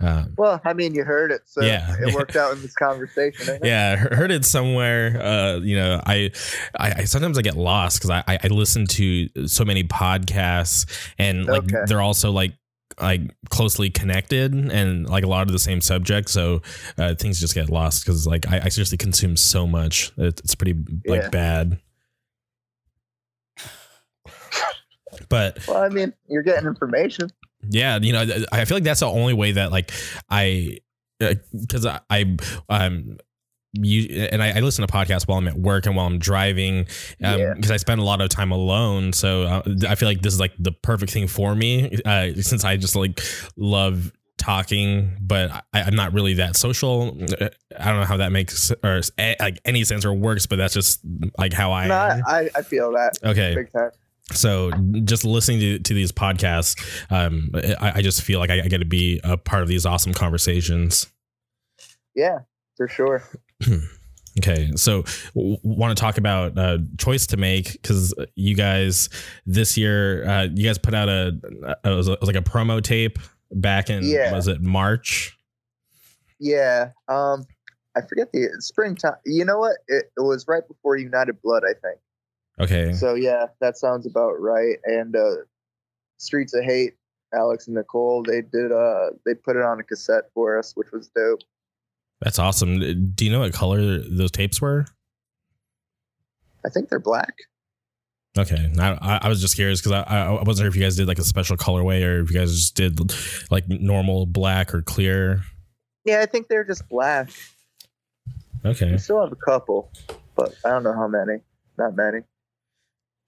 [0.00, 1.94] um Well, I mean, you heard it, so Yeah.
[2.00, 3.58] it worked out in this conversation.
[3.62, 6.30] yeah he- heard it somewhere uh you know i
[6.78, 10.86] i, I sometimes i get lost because I, I i listen to so many podcasts
[11.18, 11.82] and like Okay.
[11.86, 12.52] they're also like
[13.00, 16.62] like closely connected and like a lot of the same subject so
[16.96, 20.54] uh, things just get lost because like I, I seriously consume so much it, it's
[20.54, 20.74] pretty
[21.06, 21.28] like Yeah.
[21.30, 21.78] bad
[25.28, 27.28] but Well, I mean, you're getting information.
[27.68, 29.90] Yeah, you know, I feel like that's the only way that like
[30.30, 30.78] I
[31.18, 32.36] because I, I
[32.68, 33.18] um
[33.72, 36.86] you and I, I listen to podcasts while I'm at work and while I'm driving
[37.22, 37.54] um Yeah.
[37.54, 40.40] because I spend a lot of time alone so uh, I feel like this is
[40.40, 43.20] like the perfect thing for me uh since I just like
[43.56, 47.08] love talking but I, I'm not really that social
[47.78, 51.00] I don't know how that makes or like any sense or works but that's just
[51.36, 52.22] like how I no, am.
[52.26, 53.90] I, I, I feel that okay big time.
[54.32, 54.70] So
[55.04, 56.76] just listening to, to these podcasts
[57.10, 59.86] um I, I just feel like I, I get to be a part of these
[59.86, 61.06] awesome conversations
[62.14, 62.40] Yeah,
[62.76, 63.22] for sure.
[64.38, 65.02] okay so
[65.34, 69.08] w- want to talk about uh choice to make because you guys
[69.46, 71.32] this year uh you guys put out a,
[71.84, 73.18] a it, was, it was like a promo tape
[73.50, 74.32] back in Yeah.
[74.32, 75.36] was it march
[76.38, 76.90] Yeah.
[77.08, 77.46] Um,
[77.96, 79.14] I forget the springtime.
[79.26, 79.76] You know what?
[79.88, 81.98] It, it was right before United Blood, I think.
[82.60, 84.76] Okay So yeah, that sounds about right.
[84.84, 85.36] And uh,
[86.18, 86.94] Streets of Hate,
[87.34, 88.72] Alex and Nicole, they did.
[88.72, 91.40] Uh, they put it on a cassette for us, which was dope.
[92.20, 94.84] that's awesome do you know what color those tapes were
[96.66, 97.32] I think they're black.
[98.36, 100.96] Okay, I, I- was just curious because I, I I wasn't sure if you guys
[100.96, 102.98] did like a special colorway or if you guys just did
[103.50, 105.40] like normal black or clear.
[106.04, 107.30] Yeah, I think they're just black.
[108.64, 109.90] Okay, We still have a couple,
[110.36, 111.40] but I don't know how many.
[111.78, 112.20] Not many,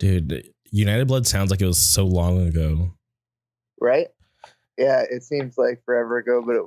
[0.01, 2.95] dude, United Blood sounds like it was so long ago.
[3.81, 4.09] right?
[4.77, 6.63] Yeah, it seems like forever ago, but it,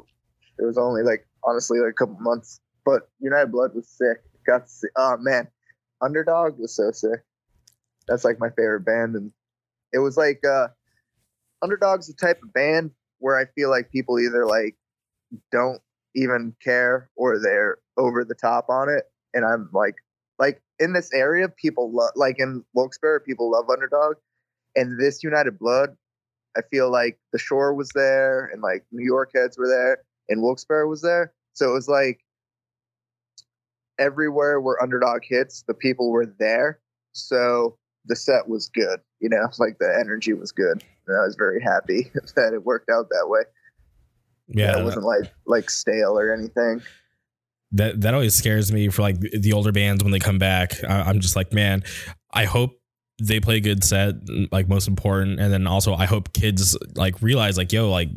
[0.60, 2.62] it was only like honestly like a couple months.
[2.86, 4.17] But United Blood was sick.
[4.46, 5.48] Got see, oh man,
[6.02, 7.24] Underdog was so sick.
[8.08, 9.32] That's like my favorite band, and
[9.93, 10.67] it was like uh,
[11.62, 14.76] Underdog's the type of band where I feel like people either like
[15.52, 15.82] don't
[16.15, 19.96] even care or they're over the top on it, and I'm like
[20.80, 24.16] in this area, people love like in Wilkes-Barre, people love Underdog,
[24.76, 25.96] and this United Blood,
[26.58, 30.42] I feel like the Shore was there, and like New York heads were there, and
[30.42, 32.20] Wilkes-Barre was there, so it was like
[34.00, 36.80] everywhere where Underdog hits, the people were there,
[37.14, 39.00] so the set was good.
[39.20, 40.84] You know, like the energy was good.
[41.08, 43.42] And I was very happy that it worked out that way.
[44.48, 46.82] Yeah, it wasn't like like stale or anything.
[47.74, 50.84] That that always scares me for like the older bands when they come back.
[50.84, 51.84] I, I'm just like, man,
[52.32, 52.80] I hope
[53.22, 54.16] they play a good set,
[54.52, 58.10] like most important, and then also I hope kids like realize like, yo, like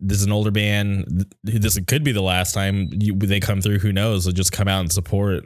[0.00, 1.26] this is an older band.
[1.42, 3.78] This could be the last time you, they come through.
[3.78, 4.24] Who knows?
[4.24, 5.44] They'll just come out and support.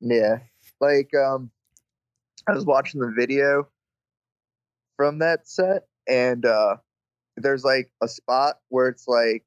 [0.00, 0.38] Yeah.
[0.80, 1.50] Like um
[2.48, 3.68] I was watching the video
[4.96, 6.76] from that set and uh
[7.36, 9.44] there's like a spot where it's like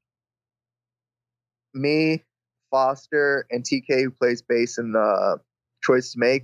[1.73, 2.23] me,
[2.71, 5.37] Foster, and TK who plays bass in the
[5.81, 6.43] Choice to Make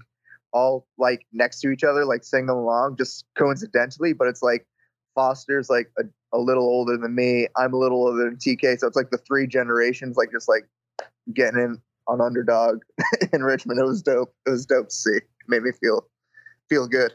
[0.55, 4.65] all like next to each other, like singing along just coincidentally, but it's like
[5.13, 6.03] Foster's like a,
[6.35, 7.47] a little older than me.
[7.57, 8.79] I'm a little older than TK.
[8.79, 10.65] So it's like the three generations, like just like
[11.33, 12.79] getting in on underdog
[13.33, 13.79] in Richmond.
[13.79, 14.33] It was dope.
[14.47, 15.17] It was dope to see.
[15.17, 16.07] It made me feel
[16.69, 17.13] feel good.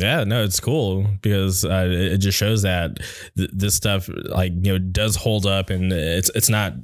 [0.00, 2.98] Yeah, no, it's cool because uh, it just shows that
[3.36, 6.74] th- this stuff like you know does hold up, and it's it's not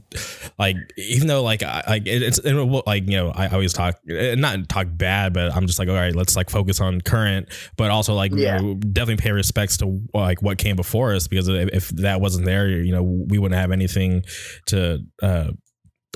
[0.59, 2.53] like even though like I, like it, it's it,
[2.87, 5.94] like you know I always talk eh, not talk bad, but I'm just like all
[5.94, 8.61] right, let's like focus on current, but also like Yeah.
[8.61, 12.20] you know, definitely pay respects to like what came before us because if, if that
[12.20, 14.24] wasn't there, you know, we wouldn't have anything
[14.66, 14.98] to.
[15.22, 15.53] uh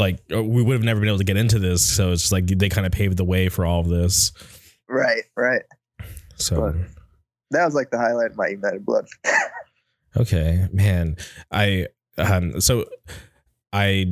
[0.00, 2.46] like we would have never been able to get into this, so it's just like
[2.46, 4.30] they kind of paved the way for all of this.
[4.88, 5.62] Right, right.
[6.38, 6.74] So But-
[7.50, 9.06] That was like the highlight of my United Blood.
[10.16, 11.16] Okay, man.
[11.52, 12.86] I um so
[13.72, 14.06] I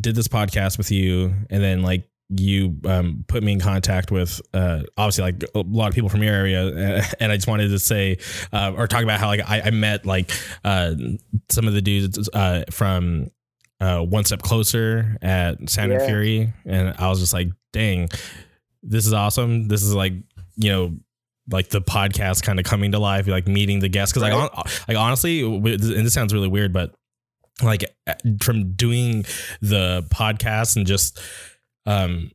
[0.00, 4.40] did this podcast with you and then like you um put me in contact with
[4.54, 7.78] uh obviously like a lot of people from your area and I just wanted to
[7.80, 8.18] say
[8.52, 10.30] uh, or talk about how like I, I met like
[10.62, 10.94] uh
[11.48, 13.30] some of the dudes uh from
[13.80, 16.06] uh one step closer at Sound and Yeah.
[16.06, 18.08] Fury and I was just like dang
[18.82, 20.12] this is awesome this is like
[20.56, 20.96] you know
[21.50, 24.12] like the podcast kind of coming to life, like meeting the guests.
[24.12, 24.50] Because like, Right.
[24.52, 26.94] hon- like honestly, and this sounds really weird, but
[27.62, 27.84] like
[28.40, 29.24] from doing
[29.60, 31.18] the podcast and just
[31.86, 32.30] um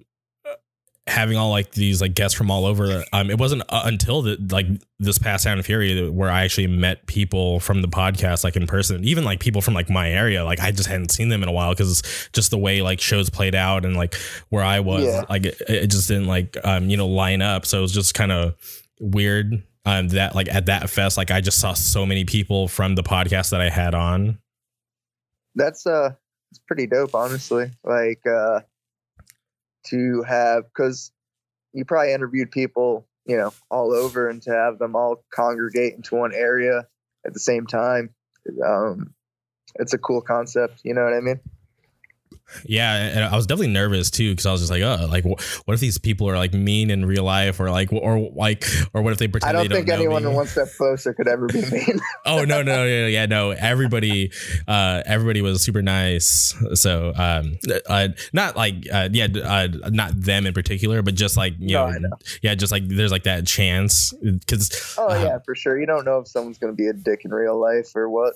[1.07, 4.37] having all like these like guests from all over um it wasn't uh, until the
[4.49, 4.65] like
[4.97, 8.65] this past sound and fury where i actually met people from the podcast like in
[8.65, 11.49] person even like people from like my area like i just hadn't seen them in
[11.49, 12.01] a while because
[12.33, 14.15] just the way like shows played out and like
[14.49, 15.23] where i was Yeah.
[15.29, 18.15] like it, it just didn't like um you know line up so it was just
[18.15, 18.55] kind of
[18.99, 22.95] weird um that like at that fest like i just saw so many people from
[22.95, 24.39] the podcast that i had on
[25.53, 26.15] That's uh
[26.51, 27.69] it's pretty dope, honestly.
[27.83, 28.61] Like uh
[29.85, 31.11] to have because
[31.73, 36.15] you probably interviewed people, you know, all over and to have them all congregate into
[36.15, 36.87] one area
[37.25, 38.13] at the same time.
[38.65, 39.13] Um
[39.77, 41.39] it's a cool concept, you know what I mean?
[42.65, 45.67] Yeah, and I was definitely nervous too because I was just like, oh, like wh-
[45.67, 49.01] what if these people are like mean in real life, or like, or like, or
[49.01, 50.29] what if they pretend I don't think don't know anyone me?
[50.35, 51.99] one step closer could ever be mean.
[52.25, 53.51] oh no, no, yeah, yeah, no.
[53.51, 54.31] Everybody,
[54.67, 56.53] uh, everybody was super nice.
[56.75, 61.53] So, um, uh, not like, uh, yeah, uh, not them in particular, but just like
[61.59, 62.17] you No, know, know.
[62.41, 65.79] yeah, just like there's like that chance because oh uh, yeah, for sure.
[65.79, 68.35] You don't know if someone's gonna be a dick in real life or what.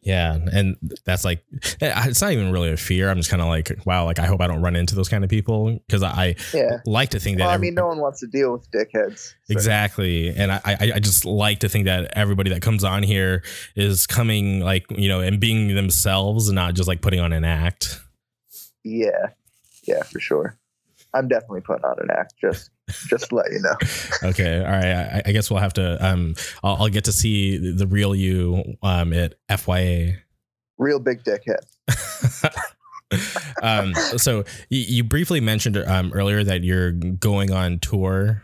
[0.00, 1.42] Yeah, and that's like
[1.80, 3.10] it's not even really a fear.
[3.10, 5.24] I'm just kind of like, wow, like I hope I don't run into those kind
[5.24, 6.78] of people because I Yeah.
[6.86, 7.44] like to think that.
[7.44, 9.18] Well, I every- mean, no one wants to deal with dickheads.
[9.18, 10.60] so- Exactly, and I
[10.94, 13.42] I just like to think that everybody that comes on here
[13.76, 17.44] is coming like you know and being themselves and not just like putting on an
[17.44, 18.00] act.
[18.84, 19.30] Yeah,
[19.84, 20.56] yeah, for sure.
[21.12, 22.34] I'm definitely putting on an act.
[22.40, 22.70] Just,
[23.08, 23.76] just to let you know.
[24.30, 24.84] Okay, all right.
[24.84, 26.04] I, I guess we'll have to.
[26.04, 30.18] Um, I'll, I'll get to see the, real you um at FYA.
[30.78, 31.60] Real big dickhead.
[33.62, 38.42] um, so you, you briefly mentioned um earlier that you're going on tour.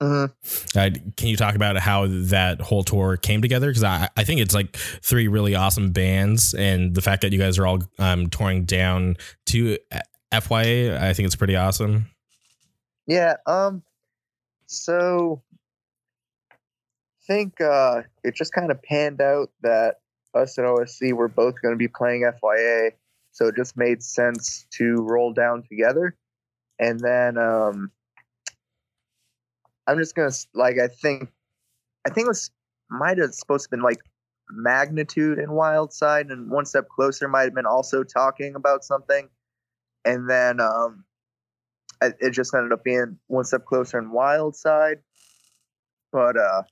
[0.00, 0.26] hmm
[0.76, 3.68] Uh, can you talk about how that whole tour came together?
[3.68, 7.38] Because I, I think it's like three really awesome bands, and the fact that you
[7.38, 9.76] guys are all um, touring down to
[10.32, 12.06] FYA, I think it's pretty awesome.
[13.08, 13.36] Yeah.
[13.46, 13.82] Um.
[14.66, 15.42] So,
[16.52, 16.54] I
[17.26, 19.96] think uh, it just kind of panned out that
[20.34, 22.90] us and OSC were both going to be playing FYA,
[23.32, 26.14] so it just made sense to roll down together.
[26.78, 27.90] And then um,
[29.86, 31.30] I'm just gonna like I think
[32.06, 32.50] I think it was
[32.90, 34.00] might have supposed to have been like
[34.50, 39.28] magnitude and wild side and one step closer might have been also talking about something
[40.04, 41.04] and then um
[42.02, 44.98] it just ended up being one step closer and wild side
[46.12, 46.62] but uh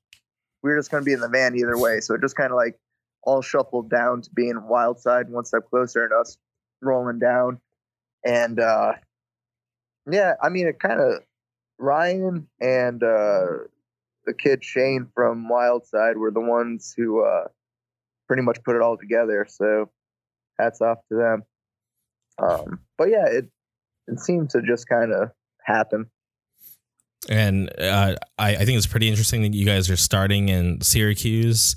[0.62, 2.51] we were just going to be in the van either way so it just kind
[2.51, 2.79] of like
[3.23, 6.39] all shuffled down to being wild side one step closer and us
[6.81, 7.61] rolling down.
[8.25, 8.95] And uh
[10.11, 11.21] yeah i mean it kind of
[11.79, 13.47] ryan and uh
[14.25, 17.45] the kid shane from wild side were the ones who uh
[18.29, 19.91] pretty much put it all together so
[20.59, 21.43] hats off to them.
[22.39, 23.51] Um but yeah it
[24.09, 25.31] it seemed to just kind of
[25.64, 26.07] happen
[27.29, 31.77] And uh, I, I think it's pretty interesting that you guys are starting in Syracuse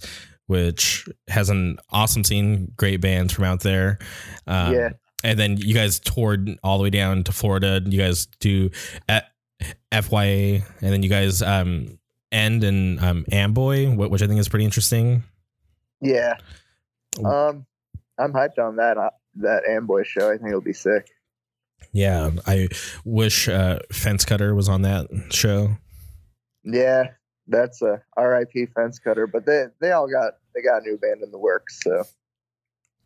[0.50, 4.00] which has an awesome scene, great bands from out there.
[4.48, 4.90] Um, yeah.
[5.24, 7.80] And then you guys toured all the way down to Florida.
[7.86, 8.72] You guys do
[9.08, 9.26] at
[9.92, 12.00] FYA, and then you guys um,
[12.32, 15.22] end in um, Amboy, which I think is pretty interesting.
[16.02, 16.34] Yeah.
[17.24, 17.68] Um,
[18.18, 20.30] I'm hyped on that uh, that Amboy show.
[20.32, 21.12] I think it'll be sick.
[21.92, 22.70] Yeah, I
[23.04, 25.78] wish uh, Fence Cutter was on that show.
[26.64, 27.06] Yeah,
[27.48, 28.68] that's a R.I.P.
[28.76, 31.80] Fence Cutter, but they they all got they got a new band in the works,
[31.84, 32.04] so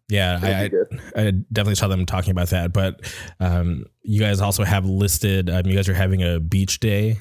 [0.10, 0.70] Yeah, I.
[1.16, 2.74] I definitely saw them talking about that.
[2.74, 3.02] But
[3.40, 5.50] um, you guys also have listed.
[5.50, 7.18] Um, you guys are having a beach day.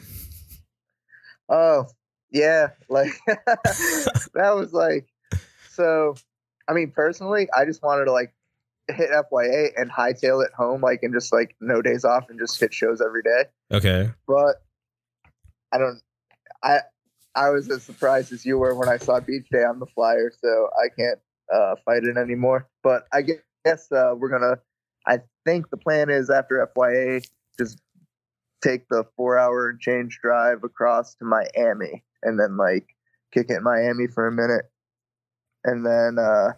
[1.49, 1.87] Oh,
[2.33, 2.71] yeah.
[2.89, 5.07] Like that was like
[5.71, 6.15] so
[6.69, 8.35] I mean personally, I just wanted to like
[8.89, 12.59] hit FYA and hightail it home like and just like no days off and just
[12.59, 13.45] hit shows every day.
[13.73, 14.11] Okay.
[14.27, 14.57] But
[15.73, 16.01] I don't
[16.63, 16.81] I
[17.35, 20.31] I was as surprised as you were when I saw Beach Day on the flyer,
[20.41, 21.19] so I can't
[21.53, 22.69] uh, fight it anymore.
[22.83, 24.59] But I guess uh, we're gonna.
[25.07, 27.25] I think the plan is after FYA,
[27.59, 27.81] just
[28.63, 32.87] take the four-hour and change drive across to Miami, and then like
[33.33, 34.71] kick it in Miami for a minute,
[35.65, 36.53] and then uh,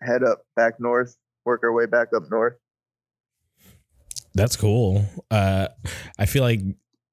[0.00, 2.54] head up back north, work our way back up north.
[4.34, 5.04] That's cool.
[5.30, 5.68] Uh,
[6.18, 6.60] I feel like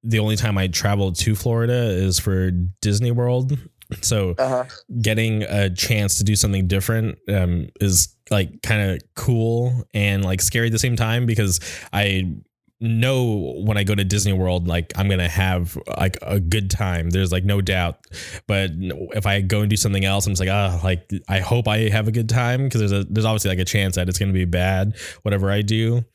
[0.03, 3.57] the only time I traveled to Florida is for Disney World.
[4.01, 4.65] So Uh huh.
[5.01, 10.41] getting a chance to do something different um, is like kind of cool and like
[10.41, 11.59] scary at the same time because
[11.91, 12.35] I
[12.81, 17.09] know when I go to Disney World, like I'm gonna have like a good time.
[17.09, 18.05] There's like no doubt.
[18.47, 18.71] But
[19.15, 21.89] if I go and do something else, I'm just like, ah, like I hope I
[21.89, 24.33] have a good time because there's a there's obviously like a chance that it's gonna
[24.33, 26.05] be bad, whatever I do.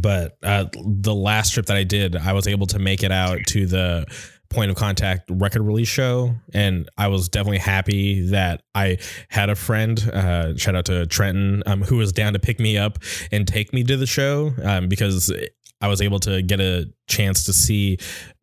[0.00, 3.38] But uh, the last trip that I did, I was able to make it out
[3.48, 4.06] to the
[4.54, 8.96] point of contact record release show and i was definitely happy that i
[9.28, 12.78] had a friend uh, shout out to trenton um, who was down to pick me
[12.78, 12.98] up
[13.32, 15.32] and take me to the show um, because
[15.80, 17.98] i was able to get a chance to see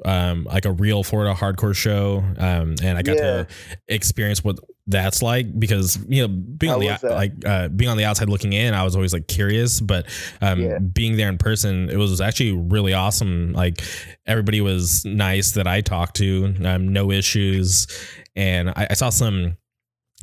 [0.06, 3.22] um, like a real florida hardcore show um, and i got Yeah.
[3.44, 3.48] to
[3.88, 7.98] experience what that's like because you know being How on the like uh, being on
[7.98, 10.08] the outside looking in i was always like curious but
[10.42, 10.80] um, Yeah.
[10.80, 13.54] being there in person it was actually really awesome.
[13.54, 13.82] Like
[14.26, 17.88] everybody was nice that i talked to um, no issues.
[18.36, 19.58] And I, I saw some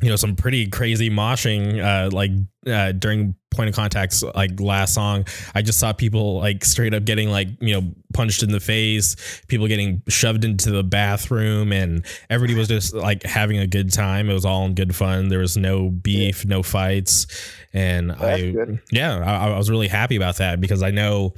[0.01, 2.31] you know some pretty crazy moshing uh like
[2.67, 5.25] uh during point of contacts like last song.
[5.55, 9.41] I just saw people like straight up getting like you know punched in the face
[9.47, 14.29] people getting shoved into the bathroom and everybody was just like having a good time.
[14.29, 15.29] It was all in good fun.
[15.29, 17.27] There was no beef no fights
[17.73, 18.79] and i good.
[18.91, 21.33] yeah I, I was really happy about that because i know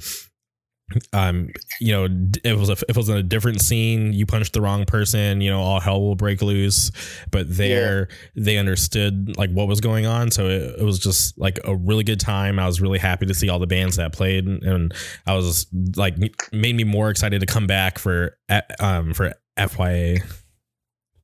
[1.12, 1.48] um
[1.80, 4.12] you know if it was a, if it was in a different scene.
[4.12, 6.90] You punched the wrong person you know all hell will break loose.
[7.30, 10.30] But there they understood like what was going on.
[10.30, 12.58] So it, it was just like a really good time.
[12.58, 14.46] I was really happy to see all the bands that played.
[14.46, 14.92] And
[15.26, 16.16] i was like
[16.52, 18.36] made me more excited to come back for
[18.80, 20.22] um for fya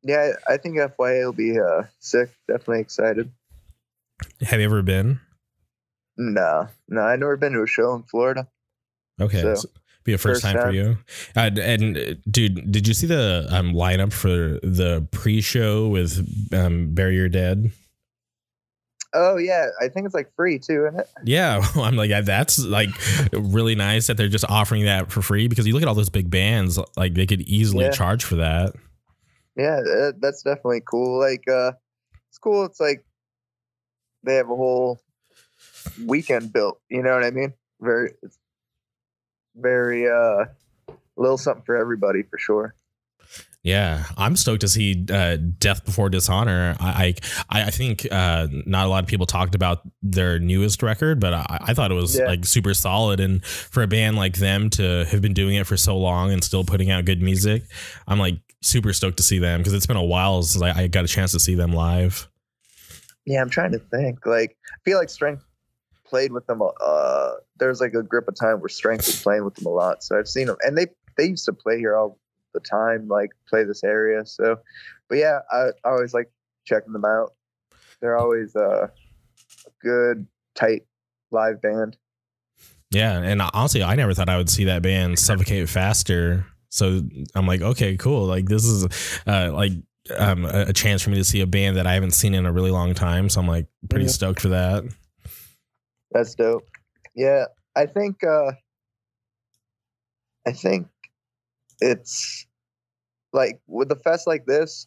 [0.02, 2.30] Yeah, I think FYA will be uh, sick.
[2.46, 3.30] Definitely excited.
[4.42, 5.20] have you ever been?
[6.16, 8.48] No, no, I've never been to a show in Florida.
[9.20, 9.68] Okay So, so
[10.04, 10.96] be a first, first time, for you
[11.36, 16.94] uh, and uh, dude did you see the um lineup for the pre-show with um
[16.94, 17.70] bury your dead
[19.14, 21.08] Oh yeah, I think it's like free too, isn't it?
[21.24, 22.90] Yeah, I'm like that's like
[23.32, 26.10] really nice that they're just offering that for free because you look at all those
[26.10, 27.90] big bands, like they could easily Yeah.
[27.90, 28.74] charge for that.
[29.56, 31.18] Yeah, uh, that's definitely cool.
[31.18, 31.72] Like, uh,
[32.28, 32.66] it's cool.
[32.66, 33.02] It's like
[34.24, 35.00] they have a whole
[36.04, 36.78] weekend built.
[36.90, 37.54] You know what I mean?
[37.80, 38.38] Very, it's
[39.60, 40.46] very uh,
[41.16, 42.74] little something for everybody for sure.
[43.64, 46.76] Yeah, I'm stoked to see uh, Death Before Dishonor.
[46.80, 47.14] I
[47.50, 51.34] I, I think uh, not a lot of people talked about their newest record, but
[51.34, 52.26] I, I thought it was Yeah.
[52.26, 53.18] like super solid.
[53.20, 56.42] And for a band like them to have been doing it for so long and
[56.42, 57.64] still putting out good music,
[58.06, 60.86] I'm like super stoked to see them because it's been a while since I, I
[60.86, 62.28] got a chance to see them live.
[63.26, 64.24] Yeah, I'm trying to think.
[64.24, 65.44] Like, I feel like Strength
[66.08, 66.62] played with them.
[66.62, 70.02] Uh, there's like a grip of time where Strength was playing with them a lot.
[70.02, 70.86] So I've seen them, and they
[71.16, 72.18] they used to play here all
[72.54, 74.24] the time, like play this area.
[74.24, 74.58] So,
[75.08, 76.30] but yeah, I, I always like
[76.64, 77.34] checking them out.
[78.00, 80.86] They're always uh, a good, tight
[81.30, 81.96] live band.
[82.90, 86.46] Yeah, and honestly, I never thought I would see that band suffocate faster.
[86.70, 87.02] So
[87.34, 88.24] I'm like, okay, cool.
[88.26, 88.84] Like this is
[89.26, 89.72] uh, like
[90.16, 92.46] um, a, a chance for me to see a band that I haven't seen in
[92.46, 93.28] a really long time.
[93.28, 94.10] So I'm like pretty Yeah.
[94.12, 94.84] stoked for that.
[96.10, 96.64] That's dope.
[97.14, 97.46] Yeah,
[97.76, 98.52] I think uh
[100.46, 100.88] I think
[101.80, 102.46] it's
[103.32, 104.86] like with a fest like this,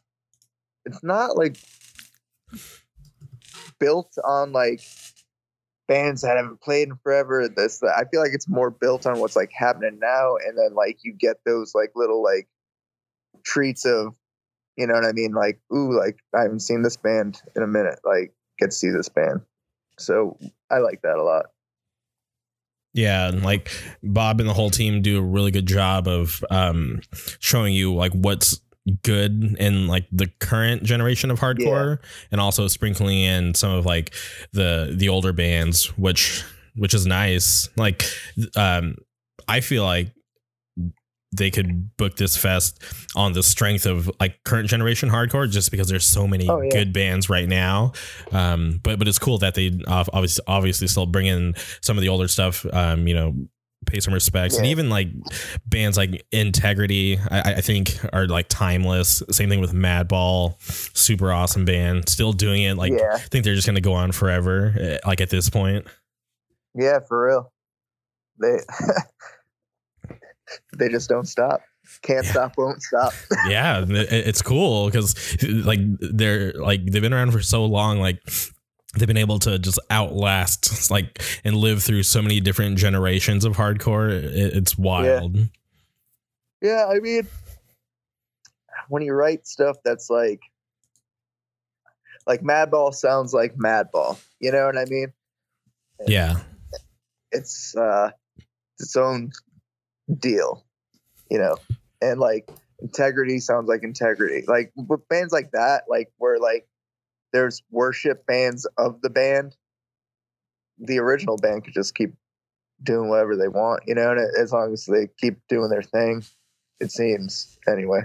[0.86, 1.57] it's not like
[3.80, 4.82] built on like
[5.88, 7.47] bands that haven't played in forever.
[7.47, 7.84] This.
[7.84, 11.13] I feel like it's more built on what's like happening now, and then like you
[11.13, 12.47] get those like little like
[13.43, 14.15] treats of,
[14.78, 15.34] you know what I mean?
[15.34, 17.99] Like, ooh, like I haven't seen this band in a minute.
[18.05, 19.41] Like, get to see this band.
[20.02, 20.38] So
[20.70, 21.47] I like that a lot.
[22.93, 23.72] Yeah, and like
[24.04, 27.02] Bob and the whole team do a really good job of um,
[27.39, 28.60] showing you like what's
[29.04, 31.99] good in like the current generation of hardcore
[32.32, 34.14] and also sprinkling in some of like
[34.54, 36.43] the the older bands which
[36.76, 38.04] which is nice like
[38.56, 38.95] um
[39.47, 40.12] i feel like
[41.34, 42.84] they could book this fest
[43.15, 46.71] on the strength of like current generation hardcore just because there's so many Oh, yeah.
[46.71, 47.93] good bands right now.
[48.32, 52.09] Um but but it's cool that they obviously obviously still bring in some of the
[52.09, 53.34] older stuff um you know
[53.88, 54.57] pay some respects.
[54.57, 55.07] And even like
[55.65, 59.23] bands like integrity I, I think are like timeless.
[59.32, 60.61] Same thing with madball
[60.95, 62.75] super awesome band still doing it.
[62.75, 65.88] Like yeah, i think they're just gonna go on forever eh, like at this point.
[66.75, 67.53] Yeah, for real.
[68.39, 68.57] They
[70.78, 71.62] they just don't stop.
[72.04, 72.32] Can't Yeah.
[72.32, 73.14] stop, won't stop.
[73.49, 75.16] yeah it's cool because
[75.66, 78.20] like they're like they've been around for so long like
[78.97, 83.56] they've been able to just outlast like and live through so many different generations of
[83.58, 85.38] hardcore it's wild
[86.62, 87.28] Yeah, I mean,
[88.89, 90.41] when you write stuff that's like,
[92.28, 94.20] like Madball sounds like Madball.
[94.39, 95.12] You know what I mean?
[96.08, 96.41] yeah
[97.32, 98.12] It's uh,
[98.80, 99.32] its own
[100.20, 100.64] deal.
[101.30, 101.57] You know,
[102.01, 102.49] and like
[102.82, 104.43] Integrity sounds like Integrity.
[104.47, 106.68] Like with bands like that, like where like
[107.34, 109.55] there's worship bands of the band.
[110.80, 112.14] The original band could just keep
[112.84, 116.24] doing whatever they want, you know, and as long as they keep doing their thing,
[116.80, 118.01] it seems anyway.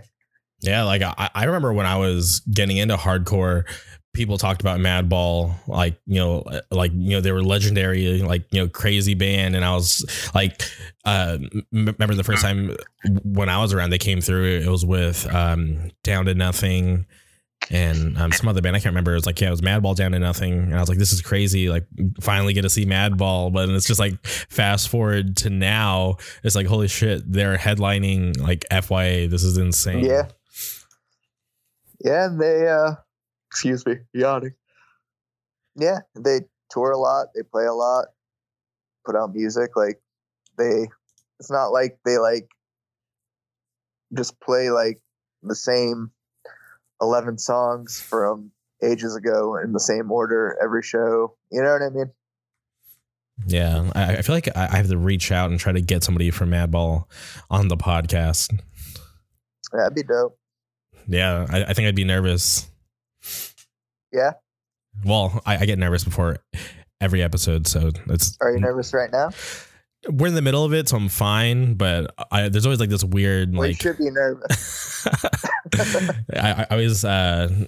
[0.61, 3.65] Yeah, like I, I remember when I was getting into hardcore,
[4.17, 8.61] people talked about Madball, like you know, like you know, they were legendary, like you
[8.61, 10.05] know, crazy band, and I was
[10.35, 10.63] like,
[11.05, 11.39] uh,
[11.71, 12.75] remember the first time
[13.23, 14.61] when I was around, they came through.
[14.61, 17.07] It was with um, Down to Nothing
[17.71, 18.75] and um, some other band.
[18.77, 19.13] I can't remember.
[19.13, 21.13] It was like yeah, it was Madball Down to Nothing, and I was like, this
[21.13, 21.69] is crazy.
[21.69, 21.87] Like
[22.21, 26.67] finally get to see Madball, but it's just like fast forward to now, it's like
[26.67, 29.31] holy shit, they're headlining like FYA.
[29.31, 30.05] This is insane.
[30.05, 30.29] Yeah.
[32.05, 32.97] Yeah, they uh
[33.51, 34.55] excuse me, yawning.
[35.77, 36.41] Yeah, they
[36.71, 38.07] tour a lot, they play a lot,
[39.05, 40.01] put out music, like
[40.59, 40.89] they
[41.39, 42.49] it's not like they like
[44.17, 45.01] just play like
[45.43, 46.11] the same
[47.03, 48.51] 11 songs from
[48.83, 51.37] ages ago in the same order every show.
[51.51, 52.11] You know what I mean?
[53.47, 56.03] Yeah, I, I feel like I I have to reach out and try to get
[56.03, 57.05] somebody from Madball
[57.51, 58.59] on the podcast.
[59.73, 60.39] That'd be dope.
[61.07, 62.71] Yeah, I, I think I'd be nervous.
[64.13, 64.33] Yeah.
[65.05, 66.39] Well, I, I get nervous before
[67.01, 68.37] every episode, so it's.
[68.41, 69.31] Are you nervous right now?
[70.09, 71.75] We're in the middle of it, so I'm fine.
[71.75, 73.83] But I, there's always like this weird Well, you like.
[73.83, 75.07] should be nervous.
[76.35, 77.67] I, I always uh,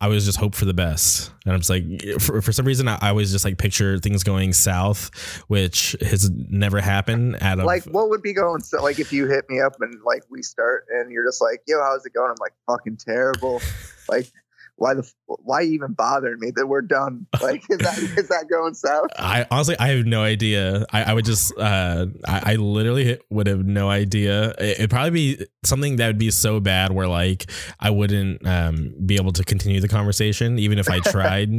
[0.00, 2.88] I always just hope for the best, and I'm just like for for some reason
[2.88, 5.10] I, always just like picture things going south,
[5.48, 7.36] which has never happened.
[7.36, 10.22] Of like what would be going so like if you hit me up and like
[10.30, 13.60] we start and you're just like yo how's it going i'm like fucking terrible
[14.08, 14.30] like
[14.78, 18.74] why the why even bothering me that we're done like is that is that going
[18.74, 20.86] south I honestly, I have no idea.
[20.92, 24.50] I, I would just, uh, I, I literally would have no idea.
[24.50, 27.50] It, it'd probably be something that would be so bad where like
[27.80, 31.50] I wouldn't um, be able to continue the conversation even if I tried.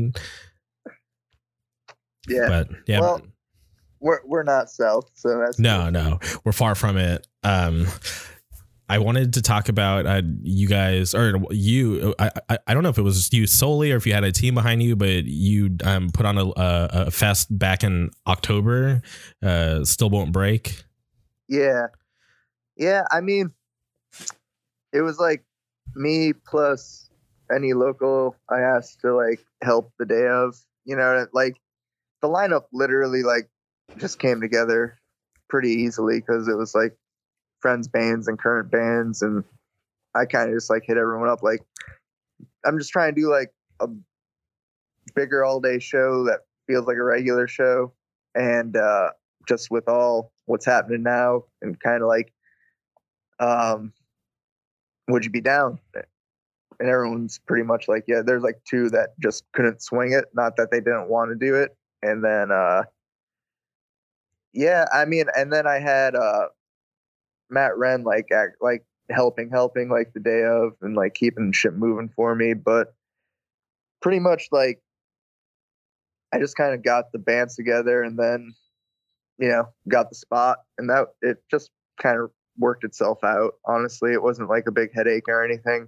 [2.28, 3.22] yeah But yeah, Well,
[4.00, 7.28] we're we're not south so that's no, no, we're far from it.
[7.44, 7.88] Um,
[8.90, 12.14] I wanted to talk about uh, you guys or you.
[12.20, 14.32] I, I I don't know if it was you solely or if you had a
[14.32, 16.54] team behind you, but you um, put on a, a,
[17.08, 19.02] a fest back in October.
[19.44, 20.84] Uh, Still won't break.
[21.48, 21.88] yeah
[22.78, 23.52] yeah i mean
[24.94, 25.44] it was like
[25.96, 27.10] me plus
[27.54, 31.56] any local i asked to like help the day of you know like
[32.22, 33.50] the lineup literally like
[33.98, 34.98] just came together
[35.50, 36.96] pretty easily because it was like
[37.60, 39.44] friends bands and current bands and
[40.16, 41.62] i kind of just like hit everyone up like
[42.66, 43.88] i'm just trying to do like a
[45.16, 47.92] bigger all day show that feels like a regular show
[48.36, 49.10] and uh
[49.48, 52.32] just with all what's happening now and kind of like
[53.40, 53.92] um
[55.10, 55.80] would you be down?
[56.80, 60.56] And everyone's pretty much like yeah there's like two that just couldn't swing it not
[60.56, 62.84] that they didn't want to do it and then uh
[64.54, 66.48] yeah i mean and then i had uh
[67.50, 71.74] matt wren like act, like helping helping like the day of and like keeping shit
[71.74, 72.94] moving for me but
[74.02, 74.82] pretty much like
[76.32, 78.54] I just kind of got the bands together and then
[79.38, 83.54] you know got the spot and that it just kind of worked itself out.
[83.66, 85.88] Honestly, it wasn't like a big headache or anything.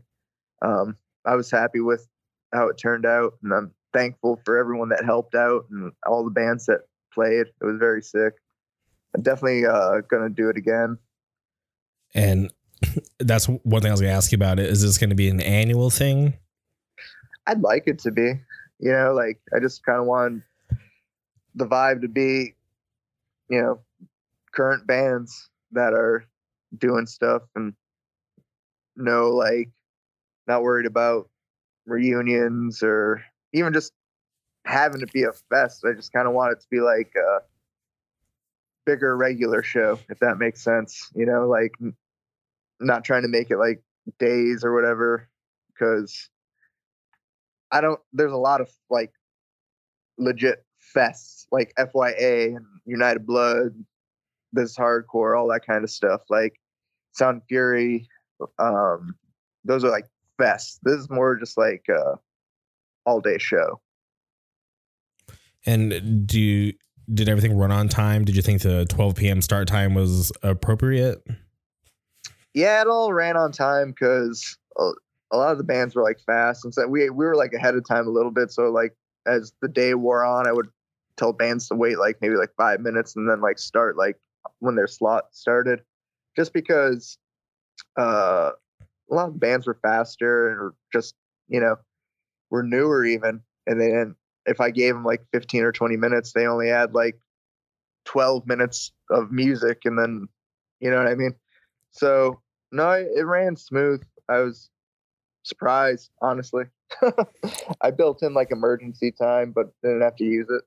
[0.62, 0.95] Um,
[1.26, 2.07] I was happy with
[2.53, 6.32] how it turned out, and I'm thankful for everyone that helped out and all the
[6.32, 6.82] bands that
[7.14, 7.47] played.
[7.62, 8.34] It was very sick.
[9.16, 10.97] I'm definitely uh, gonna do it again.
[12.14, 12.51] And
[13.20, 14.59] that's one thing I was gonna ask you about.
[14.59, 16.34] It is this going to be an annual thing?
[17.47, 18.34] I'd like it to be.
[18.80, 20.43] You know, like I just kind of want
[21.55, 22.55] the vibe to be,
[23.49, 23.80] you know,
[24.51, 26.26] current bands that are
[26.78, 27.74] doing stuff and
[28.95, 29.70] no like
[30.47, 31.30] not worried about
[31.86, 33.93] reunions or even just
[34.66, 35.84] having to be a fest.
[35.86, 37.39] I just kind of want it to be like a
[38.86, 41.12] bigger regular show, if that makes sense.
[41.16, 41.76] You know, like
[42.82, 43.82] not trying to make it like
[44.19, 45.29] days or whatever,
[45.73, 46.29] because
[47.71, 47.99] I don't.
[48.13, 49.11] There's a lot of like
[50.17, 50.65] legit
[50.95, 53.73] fests, like FYA and United Blood,
[54.51, 56.21] this hardcore, all that kind of stuff.
[56.29, 56.59] Like
[57.13, 58.07] Sound Fury,
[58.59, 59.15] um,
[59.63, 60.05] those are like
[60.39, 60.79] fests.
[60.84, 62.19] This is more just like a
[63.05, 63.82] all day show.
[65.65, 66.73] And do you,
[67.13, 68.25] did everything run on time?
[68.25, 69.41] Did you think the 12 p.m.
[69.41, 71.23] start time was appropriate?
[72.53, 74.91] Yeah, it all ran on time because a,
[75.37, 77.87] lot of the bands were like fast, and so we we were like ahead of
[77.87, 78.51] time a little bit.
[78.51, 78.95] So like
[79.25, 80.67] as the day wore on, I would
[81.17, 84.17] tell bands to wait like maybe like five minutes and then like start like
[84.59, 85.81] when their slot started,
[86.35, 87.17] just because
[87.97, 88.51] uh,
[89.09, 91.15] a lot of bands were faster or just
[91.47, 91.77] you know
[92.49, 96.47] were newer even, and then if I gave them like 15 or 20 minutes, they
[96.47, 97.19] only had like
[98.05, 100.27] 12 minutes of music, and then
[100.81, 101.35] you know what I mean.
[101.91, 104.03] So no, it ran smooth.
[104.29, 104.69] I was
[105.43, 106.65] surprised, honestly.
[107.81, 110.63] I built in like emergency time, but didn't have to use it.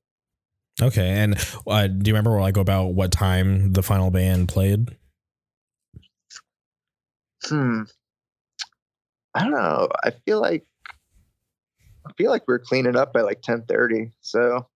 [0.83, 4.97] Okay, and uh, do you remember like about what time the final band played?
[7.45, 7.83] Hmm.
[9.35, 9.89] I don't know.
[10.03, 10.65] I feel like
[12.07, 14.67] I feel like we are cleaning up by like ten thirty, so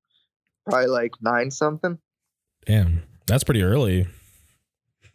[0.66, 1.98] probably like nine something.
[2.66, 4.06] Damn, that's pretty early.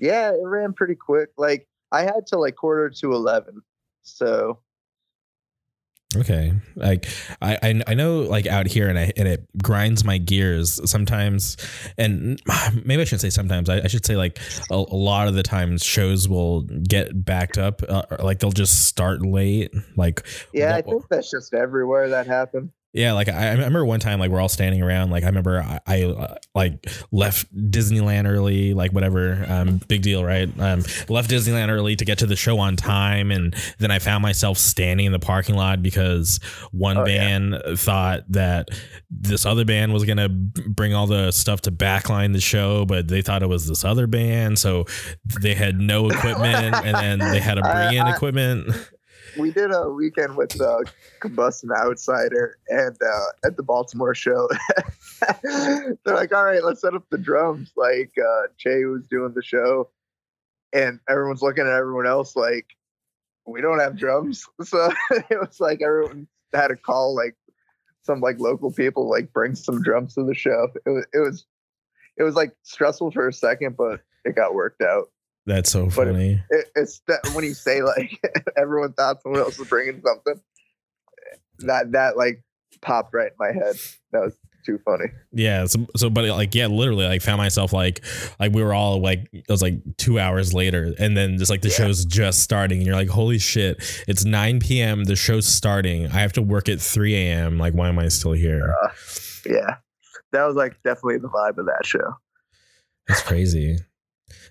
[0.03, 1.29] Yeah, it ran pretty quick.
[1.37, 3.61] Like I had to like quarter to eleven,
[4.01, 4.59] so
[6.17, 7.07] Okay, like
[7.41, 11.55] I, I know like out here and I and it grinds my gears sometimes,
[11.97, 12.37] and
[12.83, 13.69] maybe I shouldn't say sometimes.
[13.69, 14.39] I, I should say like
[14.69, 18.85] a, a, lot of the times shows will get backed up, uh, like they'll just
[18.85, 19.73] start late.
[19.95, 22.71] Like yeah, I think that's just everywhere that happens.
[22.93, 25.09] Yeah, like I, I, remember one time, like we're all standing around.
[25.09, 30.23] Like I remember I, I uh, like left Disneyland early, like whatever, um, big deal,
[30.23, 30.47] right?
[30.59, 34.21] Um, left Disneyland early to get to the show on time, and then I found
[34.21, 36.39] myself standing in the parking lot because
[36.71, 37.75] one oh, band yeah.
[37.75, 38.69] thought that
[39.09, 43.23] this other band was gonna bring all the stuff to backline the show, but they
[43.23, 44.85] thought it was this other band, so
[45.41, 48.71] they had no equipment, and then they had to bring in equipment
[49.37, 50.79] we did a weekend with uh,
[51.19, 54.49] Combustion Outsider and uh, at the Baltimore show.
[55.43, 57.71] They're like, all right, let's set up the drums.
[57.75, 59.89] Like uh, Jay was doing the show,
[60.73, 62.67] and everyone's looking at everyone else like,
[63.45, 64.45] we don't have drums.
[64.63, 67.35] So it was like everyone had to call like
[68.03, 70.69] some like local people like bring some drums to the show.
[70.85, 71.45] It was it was
[72.17, 75.09] it was like stressful for a second, but it got worked out.
[75.45, 76.41] That's so funny.
[76.49, 78.19] It, it, it's that when you say like
[78.57, 80.41] everyone thought someone else was bringing something,
[81.59, 82.43] that that like
[82.81, 83.75] popped right in my head.
[84.11, 85.05] That was too funny.
[85.31, 85.65] Yeah.
[85.65, 88.03] So, so, but like, yeah, literally, like, found myself like,
[88.39, 91.61] like we were all like, it was like two hours later, and then just like
[91.61, 91.75] the yeah.
[91.75, 95.03] show's just starting, and you're like, holy shit, it's 9 p.m.
[95.03, 96.07] The show's starting.
[96.07, 97.57] I have to work at 3 a.m.
[97.57, 98.73] Like, why am I still here?
[98.83, 98.89] Uh,
[99.45, 99.75] yeah,
[100.31, 102.17] that was like definitely the vibe of that show.
[103.07, 103.79] That's crazy.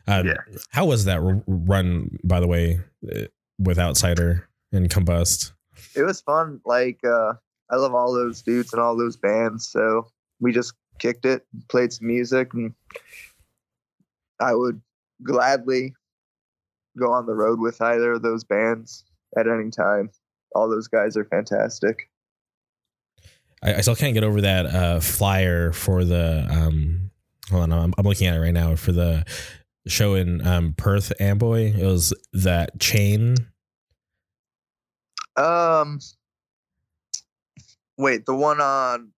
[0.07, 0.39] Um, yeah.
[0.71, 2.81] How was that run, by the way,
[3.11, 3.27] uh,
[3.59, 5.53] with Outsider and Combust?
[5.95, 6.61] It was fun.
[6.65, 7.35] Like, uh,
[7.71, 9.69] I love all those dudes and all those bands.
[9.69, 10.09] So
[10.41, 12.75] we just kicked it, played some music, and
[14.41, 14.81] I would
[15.23, 15.95] gladly
[16.99, 19.05] go on the road with either of those bands
[19.37, 20.11] at any time.
[20.55, 22.11] All those guys are fantastic.
[23.63, 26.47] I, I still can't get over that uh, flyer for the.
[26.51, 27.11] Um,
[27.51, 29.25] hold on, I'm, I'm looking at it right now for the
[29.87, 31.73] show in um, Perth Amboy.
[31.75, 33.37] It was that chain.
[35.37, 35.99] Um,
[37.97, 39.13] wait, the one on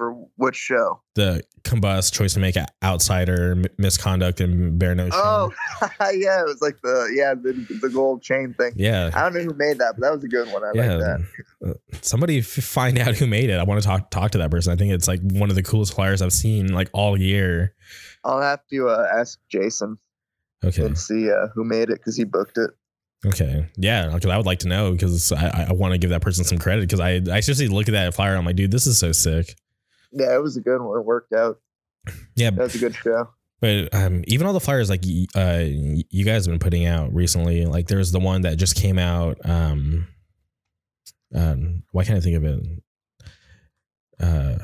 [0.00, 1.02] For which show?
[1.14, 5.12] The combust choice to make outsider m- misconduct and bare notion.
[5.14, 5.52] Oh,
[6.00, 8.72] yeah, it was like the yeah the, the gold chain thing.
[8.76, 9.10] yeah.
[9.12, 10.64] I don't know who made that, but that was a good one.
[10.64, 10.94] I yeah.
[10.94, 11.20] like that.
[11.68, 13.58] Uh, Somebody f- find out who made it.
[13.58, 14.72] I want to talk talk to that person.
[14.72, 17.74] I think it's like one of the coolest flyers I've seen like all year.
[18.24, 19.98] I'll have to uh, ask Jason
[20.64, 20.86] Okay.
[20.86, 22.70] and see uh, who made it because he booked it.
[23.26, 23.68] Okay.
[23.76, 26.22] Yeah, because I would like to know because I, I- I want to give that
[26.22, 28.34] person some credit because I I seriously look at that flyer.
[28.34, 29.56] I'm like, dude, this is so sick.
[30.12, 30.98] Yeah, it was a good one.
[30.98, 31.58] It worked out.
[32.34, 33.28] Yeah, That was a good show.
[33.60, 35.04] but um, even all the flyers like
[35.36, 38.98] uh, you guys have been putting out recently, like there's the one that just came
[38.98, 39.36] out.
[39.44, 40.06] Um,
[41.34, 42.60] um, why can't I think of it?
[44.18, 44.58] Uh,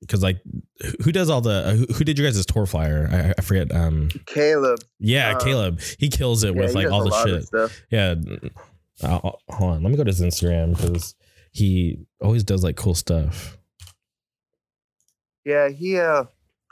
[0.00, 0.40] because like,
[1.04, 3.08] who- does all the uh, who, who did you guys' tour flyer?
[3.12, 3.74] I, I forget.
[3.74, 4.80] Um, Caleb.
[4.98, 5.80] yeah, Uh, Caleb.
[5.98, 7.70] He kills it yeah, with like all the shit.
[7.90, 8.14] Yeah.
[9.02, 9.18] Uh,
[9.50, 9.82] hold on.
[9.82, 11.14] Let me go to his Instagram because
[11.52, 13.57] he always does like cool stuff.
[15.48, 16.24] Yeah, he uh,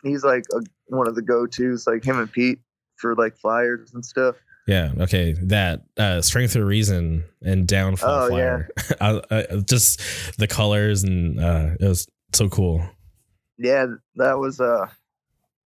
[0.03, 2.59] he's like a, one of the go tos, like him and Pete
[2.97, 4.37] for like flyers and stuff.
[4.67, 4.93] Yeah.
[4.99, 5.33] Okay.
[5.33, 8.69] That uh, strength of reason and downfall Oh, flyer.
[9.01, 10.03] I, I, just
[10.39, 12.87] the colors and uh, it was so cool.
[13.57, 14.89] Yeah, that was uh,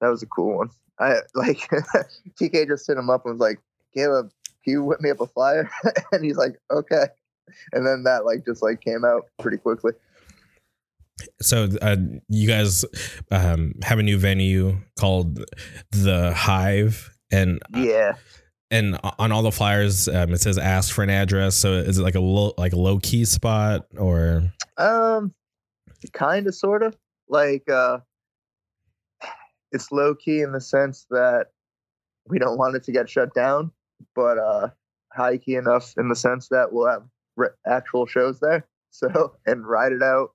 [0.01, 0.71] that was a cool one.
[1.01, 1.59] I like
[2.41, 3.59] TK just hit him up and was like,
[3.93, 4.31] Caleb,
[4.63, 5.69] can you whip me up a flyer?
[6.13, 7.07] and he's like, okay.
[7.73, 9.95] And then that like just like came out pretty quickly.
[11.41, 11.97] So uh,
[12.29, 12.85] you guys
[13.31, 15.45] um, have a new venue called
[15.91, 18.14] the Hive, and Yeah.
[18.71, 21.57] and on all the flyers um, it says ask for an address.
[21.57, 24.53] So is it like a low like a low key spot or?
[24.79, 25.35] Um,
[26.12, 26.97] kind of, sort of.
[27.29, 27.99] Like, uh,
[29.73, 31.49] it's low key in the sense that
[32.29, 33.71] we don't want it to get shut down,
[34.14, 34.71] but uh,
[35.12, 37.05] high key enough in the sense that we'll have
[37.37, 38.66] re- actual shows there.
[38.93, 40.31] So, and ride it out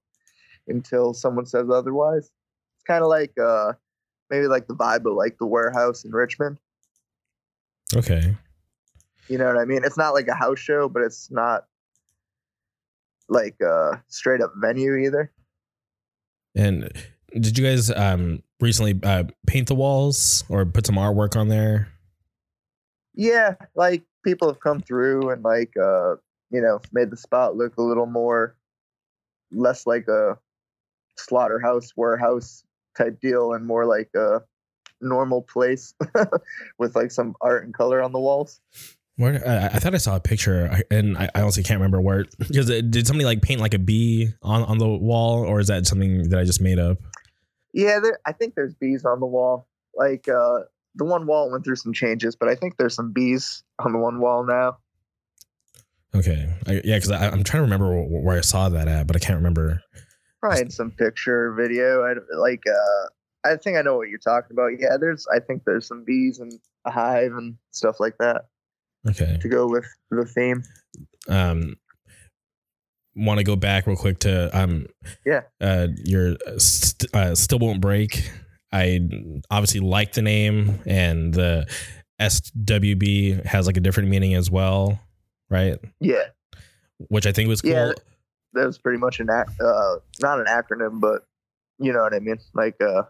[0.67, 2.31] until someone says otherwise.
[2.75, 3.73] It's kind of like, uh,
[4.29, 6.59] maybe like the vibe of like the warehouse in Richmond.
[7.95, 8.35] Okay.
[9.27, 9.81] You know what I mean?
[9.83, 11.65] It's not like a house show, but it's not
[13.27, 15.31] like a straight up venue either.
[16.55, 16.91] And
[17.33, 21.89] did you guys um recently uh, paint the walls or put some artwork on there?
[23.15, 26.15] yeah like people have come through and like uh
[26.51, 28.55] you know made the spot look a little more
[29.51, 30.37] less like a
[31.17, 32.63] slaughterhouse warehouse
[32.97, 34.41] type deal and more like a
[35.01, 35.93] normal place
[36.77, 38.59] with like some art and color on the walls
[39.17, 42.25] Where I, I thought I saw a picture, and I, I honestly can't remember where.
[42.37, 45.85] Because did somebody like paint like a bee on on the wall, or is that
[45.85, 46.97] something that I just made up?
[47.75, 50.61] yeah there, i think there's bees on the wall like uh
[50.95, 53.99] the one wall went through some changes but i think there's some bees on the
[53.99, 54.77] one wall now
[56.13, 59.19] Okay, I, yeah, because I'm trying to remember where I saw that at, but I
[59.19, 59.81] can't remember.
[60.45, 63.07] Probably in some picture video I, like uh
[63.49, 66.39] i think i know what you're talking about yeah there's i think there's some bees
[66.39, 66.51] and
[66.85, 68.45] a hive and stuff like that
[69.07, 70.63] Okay, to go with the theme
[71.29, 71.75] um,
[73.15, 74.87] want to go back real quick to um,
[75.25, 75.41] Yeah.
[75.61, 78.29] uh, your uh, st- uh, still won't break.
[78.71, 78.99] I
[79.49, 81.65] obviously like the name, and the
[82.19, 84.99] SWB has like a different meaning as well,
[85.49, 85.77] right?
[85.99, 86.23] yeah
[87.09, 87.71] Which I think was cool.
[87.71, 87.91] Yeah.
[88.55, 91.21] That was pretty much an ac- uh not an acronym but
[91.77, 93.07] you know what i mean like a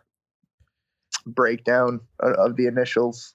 [1.26, 3.34] breakdown of, the initials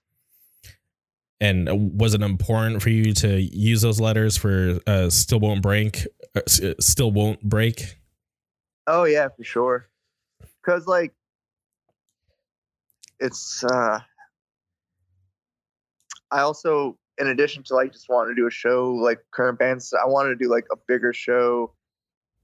[1.40, 6.06] And was it important for you to use those letters for uh, still won't break?
[6.36, 6.40] Uh,
[6.78, 7.96] still won't break.
[8.86, 9.88] oh yeah for sure
[10.62, 11.12] because like
[13.18, 13.98] it's uh
[16.30, 19.92] i also in addition to like just wanting to do a show like current bands
[19.92, 21.72] i wanted to do like a bigger show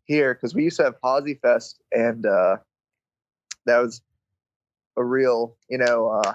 [0.07, 2.57] here because we used to have Posy Fest and uh
[3.67, 4.01] that was
[4.97, 6.35] a real you know uh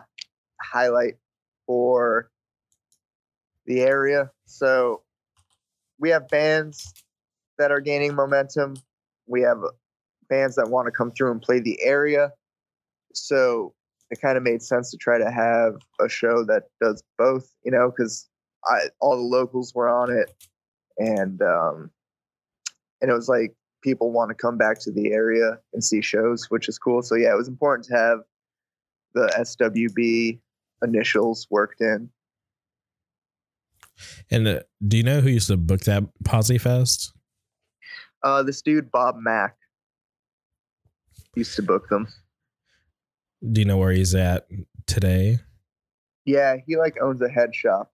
[0.61, 1.15] highlight
[1.65, 2.29] for
[3.65, 4.29] the area.
[4.45, 5.01] So
[5.99, 6.93] we have bands
[7.57, 8.75] that are gaining momentum.
[9.27, 9.59] We have
[10.29, 12.31] bands that want to come through and play the area.
[13.13, 13.73] So
[14.09, 17.71] it kind of made sense to try to have a show that does both you
[17.71, 18.27] know because
[18.99, 20.31] all the locals were on it
[20.97, 21.89] and um
[23.01, 26.45] and it was like people want to come back to the area and see shows
[26.49, 28.19] which is cool so yeah it was important to have
[29.13, 30.39] the swb
[30.83, 32.09] initials worked in
[34.31, 37.13] And uh, do you know who used to book that Posy Fest?
[38.23, 39.55] uh this dude bob mack
[41.35, 42.07] used to book them
[43.51, 44.47] Do you know where he's at
[44.85, 45.39] today?
[46.25, 47.91] yeah he like owns a head shop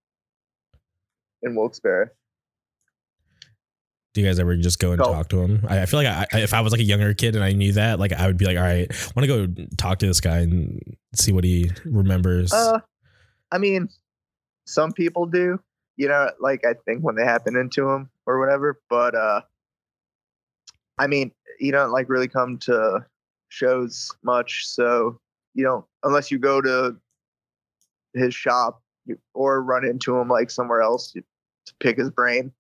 [1.44, 2.12] in wilkes-barre
[4.18, 5.64] Do you guys ever just go and talk to him?
[5.70, 7.52] I, I feel like I, I- if I was like a younger kid and I
[7.52, 10.08] knew that, like I would be like, all right, I want to go talk to
[10.08, 10.82] this guy and
[11.14, 12.52] see what he remembers.
[12.52, 12.80] Uh,
[13.52, 13.90] I mean,
[14.66, 15.60] some people do,
[15.98, 18.82] you know, like I think when they happen into him or whatever.
[18.90, 19.42] But uh,
[20.98, 23.06] I mean, you don't like really come to
[23.50, 25.20] shows much, so
[25.54, 26.96] you don't unless you go to
[28.16, 28.82] his shop
[29.36, 31.24] or run into him like somewhere else to
[31.80, 32.52] pick his brain.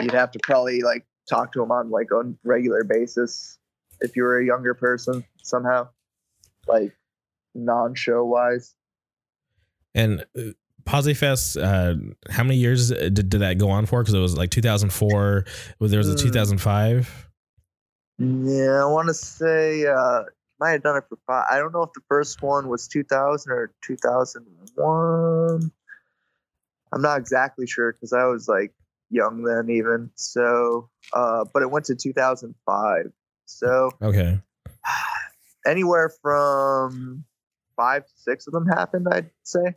[0.00, 3.58] You'd have to probably like talk to him on like a regular basis
[4.00, 5.88] if you were a younger person somehow,
[6.66, 6.96] like
[7.54, 8.74] non-show wise.
[9.94, 10.42] and uh,
[10.84, 11.96] Posy Fest, uh,
[12.30, 14.00] how many years did, did that go on for?
[14.02, 15.44] Because it was like 2004.
[15.78, 16.22] well, There was a Mm.
[16.22, 17.28] 2005.
[18.18, 20.22] Yeah, I want to say uh
[20.60, 21.46] might have done it for five.
[21.50, 25.70] I don't know if the first one was 2000 or 2001.
[26.92, 28.72] I'm not exactly sure because I was like
[29.10, 30.10] young then, even.
[30.14, 33.12] So, uh, but it went to 2005.
[33.46, 34.40] So Okay.
[35.66, 37.24] anywhere from
[37.76, 39.74] five to six of them happened, I'd say.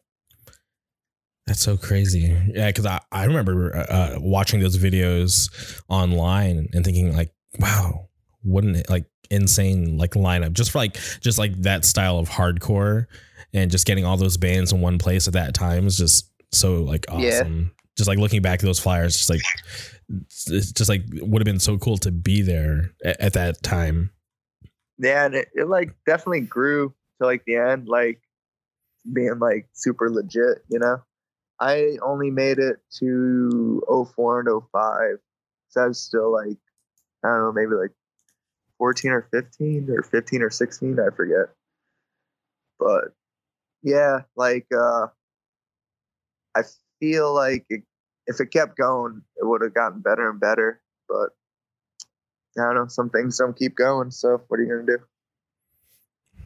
[1.47, 2.37] That's so crazy.
[2.53, 8.09] Yeah, because I, I remember uh, uh, watching those videos online and thinking like, wow,
[8.43, 13.05] wouldn't it like insane like lineup just for like just like that style of hardcore
[13.53, 16.83] and just getting all those bands in one place at that time is just so
[16.83, 17.43] like Yeah.
[18.01, 19.41] Just like looking back at those flyers, just like
[20.09, 24.09] it's just like would have been so cool to be there at, at that time.
[24.97, 28.19] Yeah, and it, it like definitely grew to like the end, like
[29.13, 31.03] being like super legit, you know.
[31.59, 33.83] I only made it to
[34.15, 35.17] 04 and 05.
[35.69, 36.57] So I was still like,
[37.23, 37.91] I don't know, maybe like
[38.79, 41.53] 14 or 15 or 15 or 16, I forget.
[42.79, 43.13] But
[43.83, 45.07] yeah, like uh
[46.55, 46.63] I
[46.99, 47.83] feel like it,
[48.27, 50.81] if it kept going, it would have gotten better and better.
[51.07, 51.29] But
[52.57, 54.11] I don't know, some things don't keep going.
[54.11, 55.03] So what are you gonna do?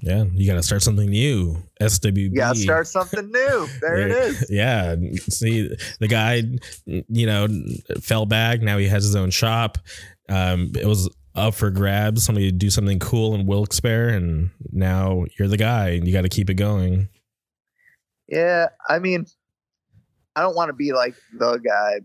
[0.01, 1.57] Yeah, you got to start something new.
[1.81, 2.35] SWB.
[2.35, 3.67] Gotta start something new.
[3.81, 4.45] There it is.
[4.51, 4.95] Yeah.
[5.29, 6.43] See, the guy,
[6.85, 7.47] you know,
[8.01, 8.61] fell back.
[8.61, 9.79] Now he has his own shop.
[10.29, 12.23] Um, it was up for grabs.
[12.23, 16.21] Somebody to do something cool in Wilkes-Barre, and now you're the guy, and you got
[16.21, 17.09] to keep it going.
[18.27, 19.25] Yeah, I mean,
[20.35, 22.01] I don't want to be like the guy.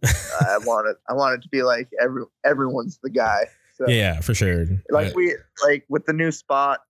[0.49, 0.97] I want it.
[1.09, 3.47] I want it to be like every everyone's the guy.
[3.77, 4.67] So Yeah, for sure.
[4.91, 6.81] like we like with the new spot,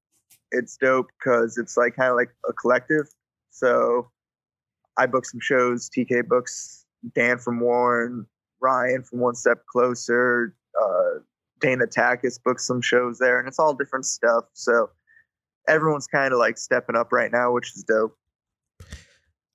[0.50, 3.06] it's dope because it's like kind of like a collective.
[3.50, 4.10] So
[4.96, 5.88] I book some shows.
[5.88, 6.84] TK books
[7.14, 8.26] Dan from Warren,
[8.60, 11.20] Ryan from One Step Closer, uh,
[11.60, 14.44] Dana Takis books some shows there, and it's all different stuff.
[14.52, 14.90] So
[15.68, 18.16] everyone's kind of like stepping up right now, which is dope.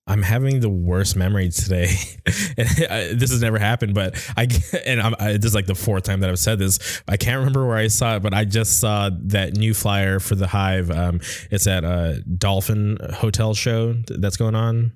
[0.07, 1.87] I'm having the worst memory today.
[2.27, 4.47] I, this has never happened, but I
[4.85, 7.01] and I'm, I, this is like the fourth time that I've said this.
[7.07, 10.35] I can't remember where I saw it, but I just saw that new flyer for
[10.35, 10.91] the Hive.
[10.91, 14.91] Um, it's at a Dolphin Hotel show that's going on.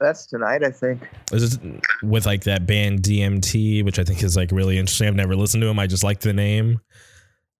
[0.00, 1.02] That's tonight, I think.
[1.30, 1.60] Is it
[2.02, 5.06] with like that band DMT, which I think is like really interesting.
[5.06, 5.78] I've never listened to them.
[5.78, 6.80] I just like the name.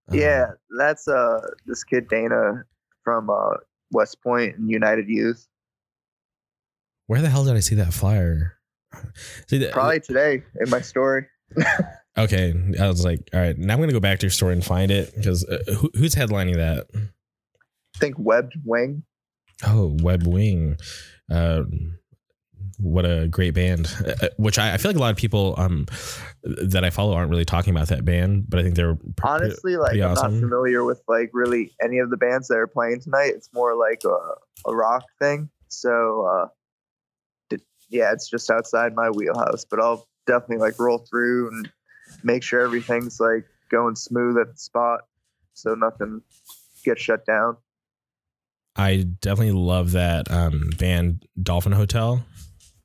[0.08, 2.64] Um, Yeah, that's uh this kid Dana
[3.04, 3.58] from uh
[3.92, 5.46] West Point and United Youth.
[7.10, 8.56] Where the hell did I see that flyer?
[9.48, 11.26] See, Probably today in my story.
[12.18, 14.64] Okay, I was like, all right, now I'm gonna go back to your story and
[14.64, 16.86] find it because uh, who, who's headlining that?
[16.92, 19.04] I think Webbed Wing.
[19.64, 20.76] Oh, Webbed Wing,
[21.30, 21.62] uh,
[22.78, 23.94] what a great band!
[24.04, 25.86] Uh, which I, I feel like a lot of people um
[26.42, 29.76] that I follow aren't really talking about that band, but I think they're pr- Honestly,
[29.76, 30.34] like I'm awesome.
[30.34, 33.32] not familiar with like really any of the bands that are playing tonight.
[33.36, 35.48] It's more like a, a rock thing.
[35.68, 36.48] So uh
[37.90, 39.64] yeah, it's just outside my wheelhouse.
[39.64, 41.70] But I'll definitely like roll through and
[42.22, 45.00] make sure everything's like going smooth at the spot,
[45.54, 46.22] so nothing
[46.84, 47.56] gets shut down.
[48.76, 52.24] I definitely love that um band Dolphin Hotel.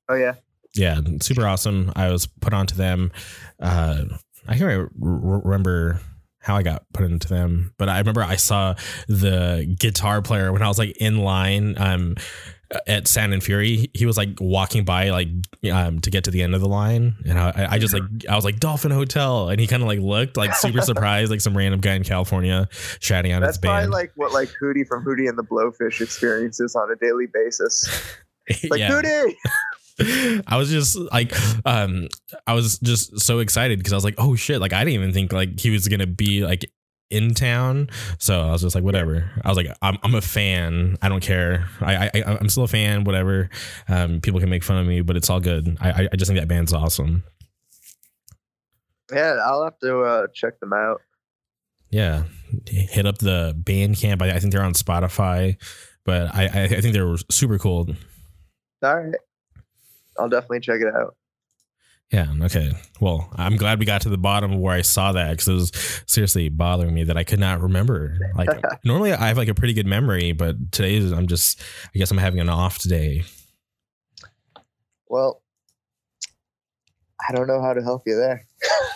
[0.10, 0.36] Oh yeah,
[0.76, 1.92] yeah, super awesome.
[1.96, 3.12] I was put onto them.
[3.60, 4.04] Uh,
[4.48, 6.02] I can't re- re- remember
[6.40, 8.76] how I got put into them, but I remember I saw
[9.08, 12.16] the guitar player when I was like in line um,
[12.88, 13.90] at Sound and Fury.
[13.94, 15.28] He was like walking by like
[15.72, 18.36] um, to get to the end of the line, and I, I just like I
[18.36, 21.56] was like Dolphin Hotel, and he kind of like looked like super surprised, like some
[21.56, 22.68] random guy in California
[23.00, 23.92] shouting out that's his band.
[23.92, 27.88] like what like Hootie from Hootie and the Blowfish experiences on a daily basis.
[28.48, 29.36] It's like Hootie.
[30.48, 31.34] I was just like,
[31.66, 32.10] um,
[32.46, 34.60] I was just so excited because I was like, oh shit!
[34.60, 36.66] Like I didn't even think like he was gonna be like
[37.10, 37.90] in town.
[38.18, 39.30] So I was just like, whatever.
[39.44, 40.98] I was like, I'm, I'm a fan.
[41.02, 41.68] I don't care.
[41.82, 43.04] I, I I'm still a fan.
[43.04, 43.50] Whatever.
[43.88, 45.78] Um, people can make fun of me, but it's all good.
[45.80, 47.24] I I- I just think that band's awesome.
[49.14, 51.02] Yeah, I'll have to uh, check them out.
[51.92, 52.24] Yeah,
[52.68, 54.22] hit up the Bandcamp.
[54.22, 55.58] I, I think they're on Spotify,
[56.04, 57.88] but I, I I think they're super cool.
[58.84, 59.16] All right,
[60.20, 61.16] I'll definitely check it out.
[62.16, 62.34] Yeah.
[62.44, 62.72] Okay.
[63.02, 65.54] Well, I'm glad we got to the bottom of where I saw that because it
[65.54, 65.72] was
[66.08, 68.18] seriously bothering me that I could not remember.
[68.36, 68.48] Like
[68.86, 71.60] normally I have like a pretty good memory, but today is- I'm just
[71.94, 73.26] I guess I'm having an off today.
[75.10, 75.42] Well,
[77.28, 78.46] I don't know how to help you there.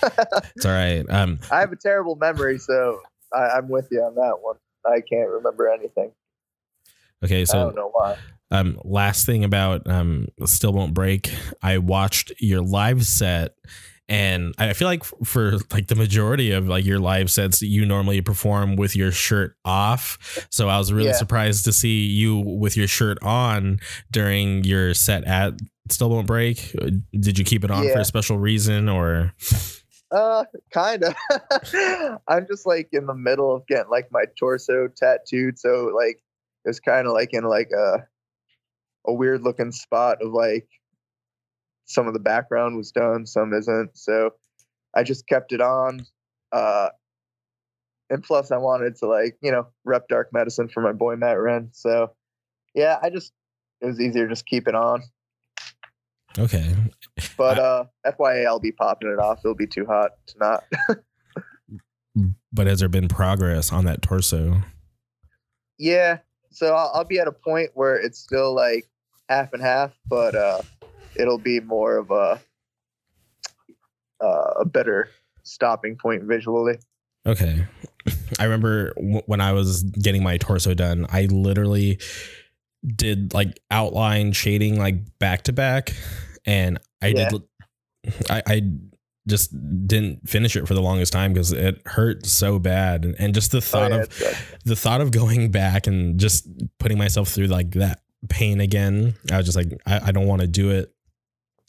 [0.56, 1.04] It's all right.
[1.10, 1.40] Um.
[1.52, 3.02] I have a terrible memory, so
[3.34, 4.56] I, I'm with you on that one.
[4.86, 6.12] I can't remember anything.
[7.22, 7.44] Okay.
[7.44, 8.16] so I don't know why.
[8.52, 11.32] Um, last thing about um, still won't break.
[11.62, 13.56] I watched your live set,
[14.08, 18.22] and I feel like for like the majority of like your live sets, you normally
[18.22, 20.48] perform with your shirt off.
[20.50, 21.16] So I was really Yeah.
[21.16, 23.80] surprised to see you with your shirt on
[24.12, 25.54] during your set at
[25.90, 26.76] Still Won't Break.
[27.20, 29.34] Did you keep it on for a special reason, or
[30.12, 30.44] Uh,
[30.74, 31.14] kind of.
[32.28, 36.20] I'm just like in the middle of getting like my torso tattooed, so like
[36.66, 38.08] it's kind of like in like a
[39.10, 40.68] a weird looking spot of like
[41.86, 43.98] some of the background was done, some isn't.
[43.98, 44.32] So
[44.96, 46.06] I just kept it on.
[46.52, 46.90] Uh,
[48.10, 51.40] and plus I wanted to like you know rep dark medicine for my boy Matt
[51.40, 51.70] Ren.
[51.74, 52.12] So
[52.74, 53.32] yeah, I just
[53.82, 55.04] it was easier to just keep it on.
[56.38, 56.76] okay?
[57.38, 59.40] But uh, FYA, I'll be popping it off.
[59.44, 60.64] It'll be too hot to not.
[62.52, 64.62] But has there been progress on that torso?
[65.78, 66.18] Yeah.
[66.52, 68.90] So I'll, I'll be at a point where it's still like
[69.30, 70.62] half and half, but uh,
[71.16, 72.42] it'll be more of a
[74.22, 75.10] uh, a better
[75.44, 76.78] stopping point visually.
[77.26, 77.66] Okay.
[78.40, 82.00] I remember w- when I was getting my torso done, I literally
[82.96, 85.94] did like outline shading like back to back
[86.46, 87.30] and I Yeah.
[87.30, 87.42] did
[88.30, 88.62] I I
[89.28, 89.52] just
[89.86, 93.52] didn't finish it for the longest time because it hurt so bad and, and just
[93.52, 94.10] the Oh, thought yeah, of
[94.66, 96.48] the thought of going back and just
[96.80, 100.42] putting myself through like that pain again, I was just like, I, I don't want
[100.42, 100.94] to do it.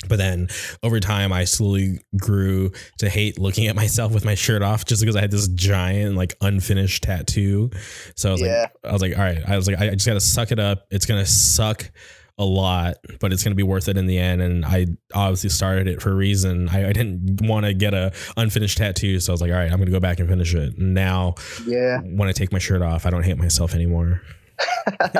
[0.09, 0.49] But then
[0.83, 5.03] over time, I slowly grew to hate looking at myself with my shirt off just
[5.03, 7.71] because I had this giant, like, unfinished tattoo.
[8.17, 8.61] So I was Yeah.
[8.63, 10.59] like, I was like, all right, I was like, I just got to suck it
[10.59, 10.87] up.
[10.91, 11.91] It's going to suck
[12.39, 14.41] a lot, but it's going to be worth it in the end.
[14.41, 16.71] And I obviously started it for a reason.
[16.71, 19.21] I, I didn't want to get a unfinished tattoo.
[19.21, 20.79] So I was like, all right, I'm going to go back and finish it.
[20.79, 21.35] And now
[21.67, 24.23] yeah, when I take my shirt off, I don't hate myself anymore.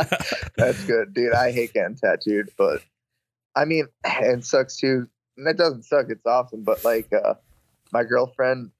[0.57, 1.33] that's good, dude.
[1.33, 2.83] I hate getting tattooed, but
[3.55, 5.09] I mean, it sucks too.
[5.37, 6.63] And it doesn't suck; it's awesome.
[6.63, 7.35] But like, uh,
[7.93, 8.71] my girlfriend,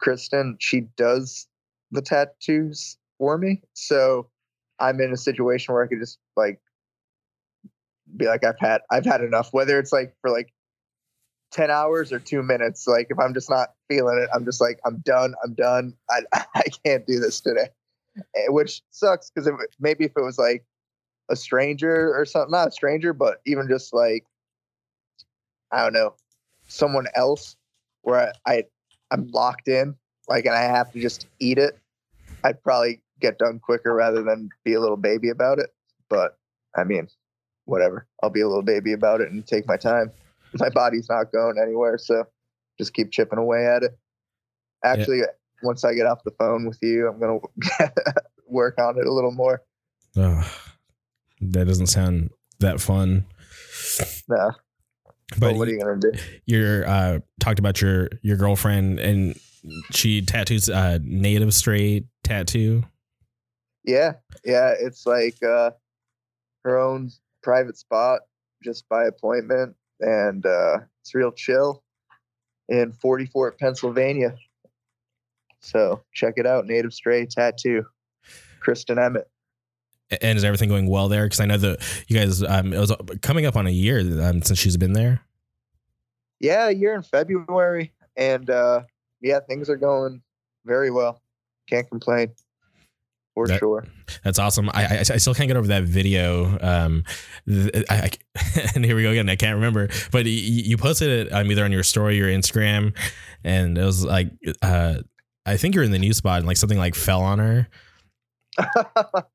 [0.00, 1.46] Kristen, she does
[1.90, 4.28] the tattoos for me, so
[4.78, 6.60] I'm in a situation where I could just like
[8.16, 9.52] be like, I've had, I've had enough.
[9.52, 10.52] Whether it's like for like
[11.50, 14.78] ten hours or two minutes, like if I'm just not feeling it, I'm just like,
[14.84, 15.34] I'm done.
[15.44, 15.94] I'm done.
[16.10, 16.20] I
[16.54, 17.68] I can't do this today,
[18.18, 20.64] Eh, which sucks because maybe if it was like
[21.28, 24.24] a stranger or something, not a stranger, but even just like
[25.72, 26.14] I don't know,
[26.68, 27.56] someone else
[28.02, 28.64] where I, I
[29.10, 29.94] I'm locked in,
[30.28, 31.78] like, and I have to just eat it.
[32.44, 35.70] I'd probably get done quicker rather than be a little baby about it.
[36.08, 36.38] But
[36.76, 37.08] I mean,
[37.64, 38.06] whatever.
[38.22, 40.10] I'll be a little baby about it and take my time.
[40.54, 42.24] My body's not going anywhere, so
[42.78, 43.98] just keep chipping away at it.
[44.84, 45.22] Actually,
[45.62, 47.38] once I get off the phone with you, I'm gonna
[48.46, 49.62] work on it a little more.
[50.14, 52.30] That doesn't sound
[52.60, 53.26] that fun.
[54.28, 54.52] Nah,
[55.30, 56.12] But but what are you gonna do?
[56.46, 59.38] you're uh, talked about your your girlfriend and
[59.92, 62.84] she tattoos uh, native straight tattoo.
[63.84, 65.70] Yeah, yeah, it's like uh,
[66.64, 67.10] her own
[67.42, 68.22] private spot,
[68.64, 71.84] just by appointment, and uh, it's real chill
[72.68, 74.36] in Forty Fort, Pennsylvania.
[75.60, 77.84] So check it out, Native Stray Tattoo,
[78.60, 79.28] Kristen Emmett.
[80.22, 81.24] And is everything going well there?
[81.24, 82.92] Because I know that you guys, um, it was
[83.22, 85.20] coming up on a year um, since she's been there.
[86.38, 88.82] Yeah, a year in February, and uh,
[89.20, 90.22] yeah, things are going
[90.64, 91.20] very well.
[91.68, 92.32] Can't complain,
[93.34, 93.84] for That- sure.
[94.22, 94.70] That's awesome.
[94.72, 96.56] I, I I still can't get over that video.
[96.60, 97.02] Um,
[97.48, 99.28] th- I, I- and here we go again.
[99.28, 102.96] I can't remember, but y- you posted it um, either on your story or Instagram,
[103.42, 104.30] and it was like,
[104.62, 104.98] uh,
[105.46, 107.68] I think you're in the new spot, and like something like fell on her.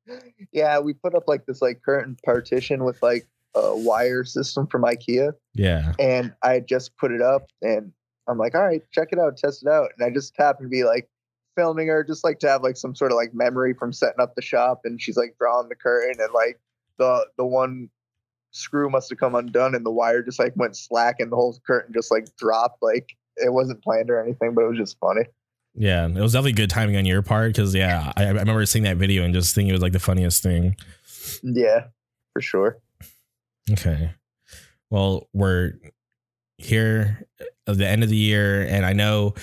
[0.52, 4.82] yeah, we put up like this like curtain partition with like a wire system from
[4.82, 5.32] IKEA.
[5.54, 5.92] Yeah.
[5.98, 7.92] and I just put it up and
[8.28, 9.90] I'm like, all right, check it out, test it out.
[9.96, 11.08] And I just happened to be like
[11.56, 14.34] filming her just like to have like some sort of like memory from setting up
[14.34, 16.58] the shop and she's like drawing the curtain and like
[16.98, 17.90] the the one
[18.52, 21.54] screw must have come undone and the wire just like went slack and the whole
[21.66, 25.22] curtain just like dropped like it wasn't planned or anything, but it was just funny.
[25.74, 28.84] Yeah, it was definitely good timing on your part because yeah, I, I remember seeing
[28.84, 30.76] that video and just thinking it was like the funniest thing.
[31.42, 31.86] Yeah,
[32.32, 32.78] for sure.
[33.70, 34.12] Okay.
[34.90, 35.72] Well, we're
[36.58, 37.26] here
[37.66, 39.34] at the end of the year, and I know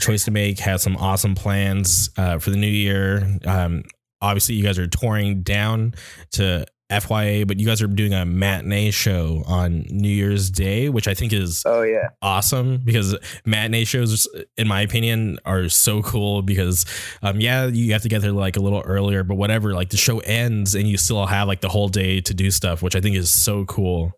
[0.00, 3.38] Choice to Make has some awesome plans uh, for the new year.
[3.44, 3.84] Um,
[4.22, 5.94] obviously, you guys are touring down
[6.32, 11.08] to FYA, but you guys are doing a matinee show on New Year's Day, which
[11.08, 16.42] I think is Oh yeah, awesome because matinee shows, in my opinion, are so cool
[16.42, 16.86] because,
[17.22, 19.96] um, yeah, you have to get there like a little earlier, but whatever, like the
[19.96, 23.00] show ends and you still have like the whole day to do stuff, which I
[23.00, 24.12] think is so cool.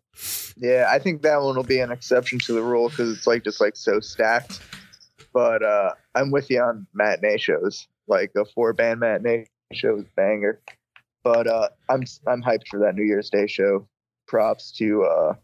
[0.57, 0.89] yeah.
[0.91, 3.61] I think that one will be an exception to the rule because it's like just
[3.61, 4.61] like so stacked.
[5.33, 7.87] But uh I'm with you on matinee shows.
[8.09, 10.61] Like a four band matinee show is banger.
[11.29, 13.87] But uh I'm I'm hyped for that New Year's Day show.
[14.27, 15.35] Props to uh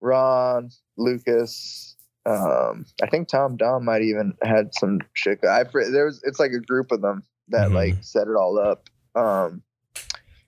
[0.00, 1.96] Ron, Lucas.
[2.24, 5.40] Um, I think Tom Dom might even had some shit.
[5.44, 7.74] I there was it's like a group of them that Mhm.
[7.74, 8.88] like set it all up.
[9.14, 9.62] Um,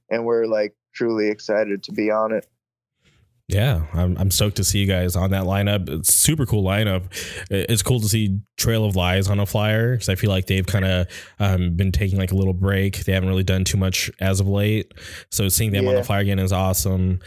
[0.08, 2.46] and we're like truly excited to be on it.
[3.48, 5.90] Yeah, I'm, I'm stoked to see you guys on that lineup.
[5.90, 7.04] It's super cool lineup.
[7.50, 10.66] It's cool to see Trail of Lies on a flyer because I feel like they've
[10.66, 11.06] kind of
[11.38, 13.04] um, been taking like a little break.
[13.04, 14.94] They haven't really done too much as of late.
[15.30, 17.20] So seeing them on the flyer again is awesome.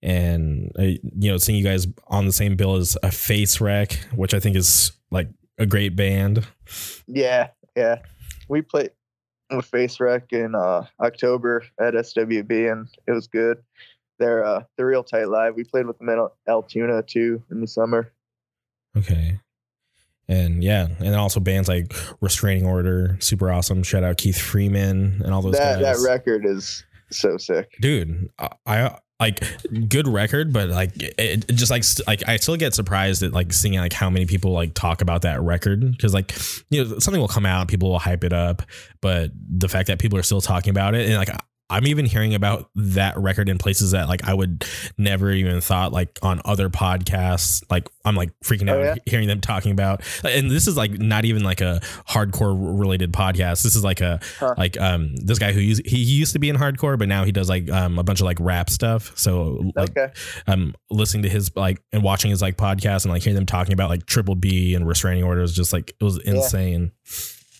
[0.00, 3.94] And uh, you know, seeing you guys on the same bill as a Face Wreck,
[4.14, 6.46] which I think is like a great band.
[7.08, 7.98] Yeah, yeah.
[8.48, 8.90] We played
[9.50, 13.58] with Face Wreck in uh, October at SWB, and it was good.
[14.18, 15.54] They're uh, they're real tight live.
[15.56, 18.12] We played with them at El- Altoona too in the summer.
[18.96, 19.40] Okay.
[20.28, 21.92] And yeah, and also bands like
[22.22, 23.82] Restraining Order, super awesome.
[23.82, 26.02] Shout out Keith Freeman and all those That guys.
[26.02, 27.70] that record is so sick.
[27.80, 29.40] dude I, I like
[29.88, 33.32] good record but like it, it just like st- like i still get surprised at
[33.32, 36.34] like seeing like how many people like talk about that record because like
[36.70, 38.62] you know something will come out people will hype it up
[39.00, 41.28] but the fact that people are still talking about it and like
[41.70, 44.64] i'm even hearing about that record in places that like i would
[44.98, 48.94] never even thought like on other podcasts like i'm like freaking Oh, out yeah?
[49.06, 53.62] hearing them talking about and this is like not even like a hardcore related podcast
[53.62, 54.54] this is like a Huh.
[54.58, 57.24] like um this guy who used he, he used to be in hardcore but now
[57.24, 60.12] he does like um a bunch of like rap stuff so like Okay.
[60.46, 63.72] um listening to his like and watching his like podcast and like hearing them talking
[63.72, 66.92] about like triple b and restraining orders just like it was insane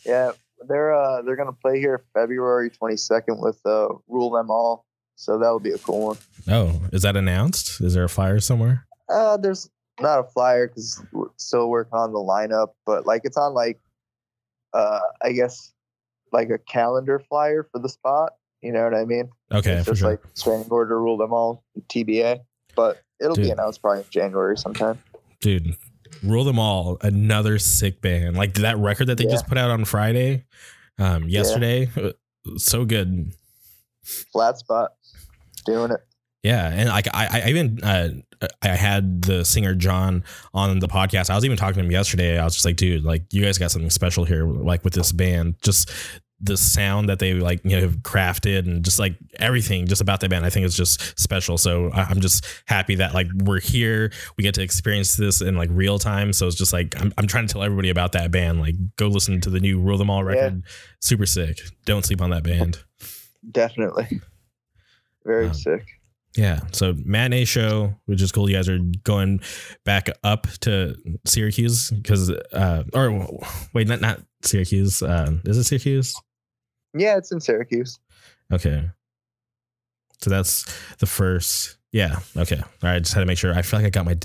[0.04, 0.32] Yeah,
[0.68, 4.84] they're uh they're gonna play here February twenty second with uh Rule Them All.
[5.16, 6.16] So that'll be a cool one.
[6.48, 11.00] oh is that announced is there a flyer somewhere Uh, there's not a flyer because
[11.12, 13.78] we're still working on the lineup, but like it's on like,
[14.72, 15.72] uh, I guess
[16.32, 18.32] like a calendar flyer for the spot.
[18.60, 19.28] You know what I mean?
[19.52, 22.40] okay it's for just sure like Straining Order rule them all TBA,
[22.74, 23.44] but it'll Dude.
[23.44, 24.98] be announced probably in January sometime.
[25.40, 25.76] dude
[26.22, 29.30] rule them all another sick band like that record that they Yeah.
[29.30, 30.44] just put out on friday
[30.98, 32.10] um yesterday uh,
[32.56, 33.32] so good
[34.32, 34.90] Flat spot,
[35.64, 36.00] doing it.
[36.42, 38.10] Yeah, and like I, I even uh,
[38.60, 41.30] I had the singer John on the podcast.
[41.30, 42.38] I was even talking to him yesterday.
[42.38, 45.10] I was just like, dude, like you guys got something special here, like with this
[45.10, 45.54] band.
[45.62, 45.90] Just
[46.40, 50.20] the sound that they like you know have crafted and just like everything just about
[50.20, 50.44] that band.
[50.44, 51.56] I think is just special.
[51.56, 54.12] So I'm just happy that like we're here.
[54.36, 56.32] We get to experience this in like real time.
[56.32, 58.60] So it's just like I'm I'm trying to tell everybody about that band.
[58.60, 60.62] Like go listen to the new Rule Them All record.
[61.00, 61.58] Super sick.
[61.84, 62.78] Don't sleep on that band.
[63.50, 64.20] Definitely,
[65.24, 65.86] very Um, sick.
[66.36, 66.60] Yeah.
[66.72, 68.50] So matinee show, which is cool.
[68.50, 69.40] You guys are going
[69.84, 73.28] back up to Syracuse because, uh, or
[73.72, 75.02] wait, not not Syracuse.
[75.02, 76.16] Uh, is it Syracuse?
[76.92, 77.98] Yeah, it's in Syracuse.
[78.52, 78.90] Okay.
[80.20, 80.64] So that's
[80.98, 81.76] the first.
[81.92, 82.18] Yeah.
[82.36, 82.56] Okay.
[82.58, 82.98] All right.
[83.02, 83.54] Just had to make sure.
[83.54, 84.16] I feel like I got my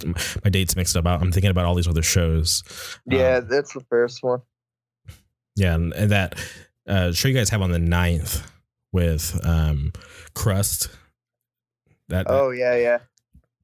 [0.43, 1.05] my dates mixed up.
[1.05, 2.64] I'm thinking about all these other shows.
[3.05, 4.39] Yeah, Um, that's the first one.
[5.55, 6.39] yeah, and, and that
[6.88, 8.43] uh, show you guys have on the 9th
[8.91, 9.91] with um,
[10.34, 10.89] Crust.
[12.10, 12.97] That, Oh yeah, yeah.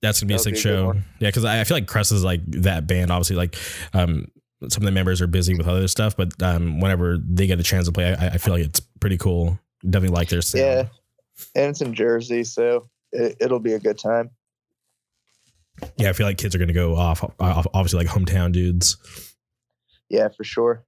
[0.01, 0.85] That's gonna be a That'll sick be show.
[0.87, 1.05] one.
[1.19, 3.11] Yeah, because I, I feel like Crust is like that band.
[3.11, 3.55] Obviously, like
[3.93, 4.27] um,
[4.69, 7.63] some of the members are busy with other stuff, but um, whenever they get a
[7.63, 9.59] chance to play, I, I feel like it's pretty cool.
[9.83, 10.63] Definitely like their sound.
[10.63, 10.79] Yeah,
[11.55, 14.29] and it's in Jersey, so it, it'll be a good time.
[15.97, 16.09] yeah.
[16.09, 18.97] I feel like kids are gonna go off, off obviously like hometown dudes.
[20.09, 20.85] Yeah, for sure.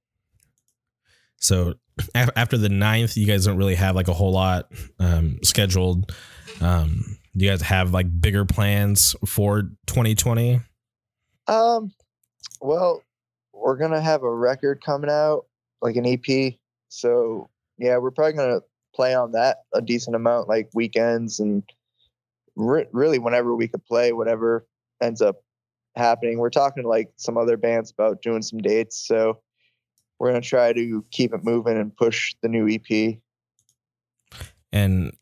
[1.40, 1.74] So
[2.14, 6.12] af- after the ninth, you guys don't really have like a whole lot um, scheduled.
[6.60, 10.60] Um, do you guys have like bigger plans for 2020?
[11.46, 11.92] Um,
[12.60, 13.02] well,
[13.52, 15.46] we're gonna have a record coming out,
[15.80, 16.54] like an EP.
[16.88, 17.48] So
[17.78, 18.60] yeah, we're probably gonna
[18.94, 21.62] play on that a decent amount, like weekends and
[22.56, 24.66] re- really whenever we could play, whatever
[25.02, 25.36] ends up
[25.96, 26.38] happening.
[26.38, 29.40] We're talking to like some other bands about doing some dates, so
[30.18, 33.18] we're gonna try to keep it moving and push the new EP.
[34.72, 35.12] And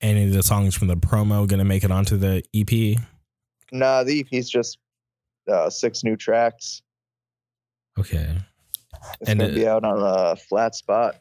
[0.00, 2.98] any of the songs from the promo going to make it onto the EP?
[3.72, 4.78] Nah, the EP is just
[5.50, 6.82] uh, six new tracks.
[7.98, 8.36] Okay.
[9.20, 11.16] It's And gonna it- be out on a flat spot.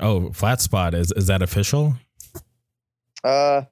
[0.00, 1.94] Oh, Flat Spot is is that official?
[3.24, 3.62] Uh,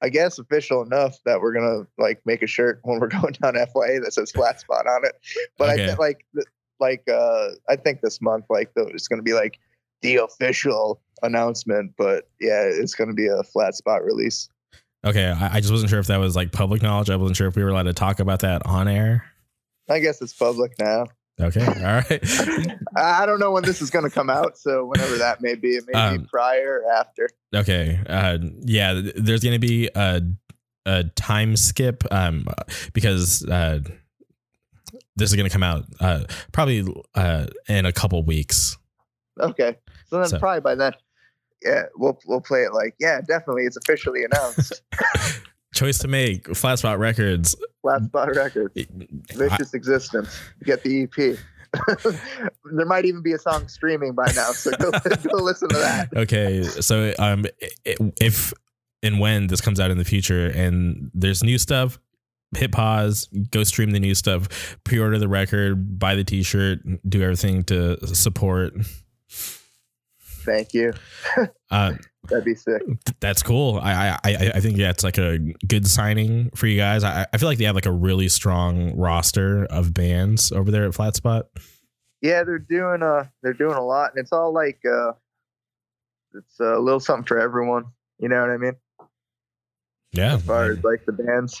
[0.00, 3.54] I guess official enough that we're gonna like make a shirt when we're going down
[3.54, 5.12] FYA that says flat spot on it.
[5.58, 6.24] But I think like
[6.80, 9.58] like uh I think this month like it's gonna be like
[10.02, 11.92] the official announcement.
[11.96, 14.48] But yeah, it's gonna be a flat spot release.
[15.04, 17.10] Okay, I, I just wasn't sure if that was like public knowledge.
[17.10, 19.24] I wasn't sure if we were allowed to talk about that on air.
[19.90, 21.06] I guess it's public now.
[21.40, 22.76] Okay, all right.
[22.96, 25.84] I don't know when this is gonna come out, so whenever that may be, it
[25.86, 27.28] may Um, be prior or after.
[27.54, 27.98] Okay.
[28.06, 30.22] Uh, yeah, there's going to be a
[30.84, 32.44] a time skip um
[32.92, 33.78] because uh
[35.16, 36.84] this is going to come out uh probably
[37.14, 38.76] uh in a couple weeks.
[39.40, 39.76] Okay,
[40.12, 40.92] so then So- probably by then,
[41.64, 44.82] yeah, we'll we'll play it like yeah, definitely, it's officially announced.
[45.74, 47.56] Choice to make Flat Spot Records.
[47.80, 48.74] flat spot records.
[48.76, 48.86] I-
[49.34, 50.38] vicious existence.
[50.64, 51.38] Get the EP.
[52.74, 54.90] there might even be a song streaming by now, so go,
[55.30, 56.08] go listen to that.
[56.14, 57.46] okay, so um
[58.20, 58.52] if
[59.02, 61.98] and when this comes out in the future and there's new stuff,
[62.54, 67.62] hit pause, go stream the new stuff, pre-order the record, buy the t-shirt, do everything
[67.64, 68.74] to support.
[70.44, 70.92] Thank you.
[71.70, 71.94] Uh
[72.28, 72.82] That'd be sick.
[73.18, 73.80] That's cool.
[73.82, 77.02] I I I think yeah, it's like a good signing for you guys.
[77.02, 80.84] I, I feel like they have like a really strong roster of bands over there
[80.84, 81.46] at Flat Spot.
[82.20, 85.12] Yeah, they're doing uh they're doing a lot, and it's all like uh
[86.34, 87.86] it's a little something for everyone.
[88.20, 88.76] You know what I mean?
[90.12, 91.60] Yeah, As far as like the bands.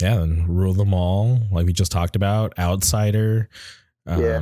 [0.00, 2.58] yeah, and rule them all, like we just talked about.
[2.58, 3.48] Outsider.
[4.06, 4.40] Um, Yeah.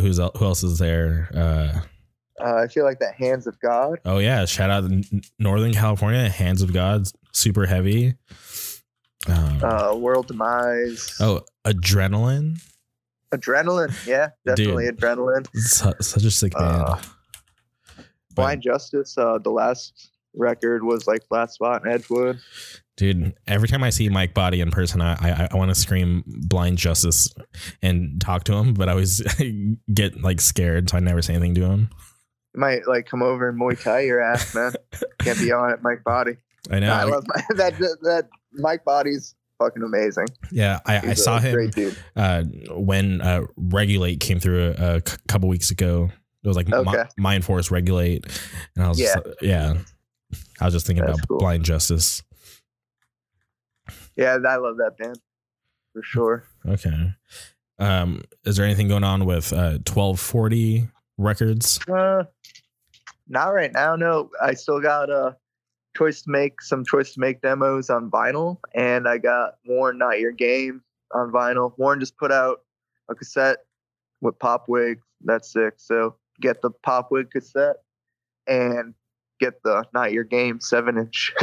[0.00, 1.30] Who's who else is there?
[1.32, 1.80] Uh,
[2.40, 3.98] Uh, I feel like that Hands of God.
[4.04, 4.90] oh yeah, shout out
[5.38, 8.14] Northern California, Hands of God, super heavy.
[9.28, 11.16] Um, Uh, World Demise.
[11.20, 12.58] oh, Adrenaline,
[13.34, 14.06] Adrenaline.
[14.06, 15.46] Yeah, definitely adrenaline.
[15.54, 16.82] Su- such a sick band.
[16.82, 16.96] Uh,
[18.34, 19.16] Blind Justice.
[19.18, 22.38] Uh, the last record was like Flat Spot and Edgewood.
[22.96, 26.22] Dude, every time I see Mike Body in person, I I, I want to scream
[26.26, 27.28] blind justice
[27.82, 29.20] and talk to him, but I always
[29.92, 31.90] get like scared, so I never say anything to him.
[32.54, 34.72] You might like come over and Muay Thai your ass, man.
[35.20, 36.36] Can't be on it, Mike Body.
[36.70, 36.88] I know.
[36.88, 37.78] Nah, I love my, that.
[37.78, 40.26] That Mike Body's fucking amazing.
[40.50, 41.70] yeah, I, I saw him
[42.16, 46.10] uh, when uh, Regulate came through a, a c- couple weeks ago.
[46.42, 47.04] It was like Okay.
[47.20, 48.24] Mindforce Regulate,
[48.74, 49.14] and I was Yeah.
[49.16, 49.74] just, yeah.
[50.60, 51.38] I was just thinking That's about cool.
[51.38, 52.22] Blind Justice.
[54.16, 55.18] Yeah, I love that band
[55.92, 56.44] for sure.
[56.66, 57.12] Okay.
[57.78, 60.88] Um, is there anything going on with uh, twelve forty
[61.20, 61.78] records?
[61.86, 62.24] Uh,
[63.28, 63.96] not right now.
[63.96, 65.36] No, I still got a
[65.96, 70.18] choice to make some choice to make demos on vinyl, and I got Warren Not
[70.20, 70.82] Your Game
[71.14, 71.72] on vinyl.
[71.78, 72.62] Warren just put out
[73.08, 73.58] a cassette
[74.20, 75.00] with Pop Wig.
[75.22, 75.74] That's sick.
[75.76, 77.76] So get the Pop Wig cassette
[78.46, 78.94] and
[79.38, 81.32] get the Not Your Game seven inch.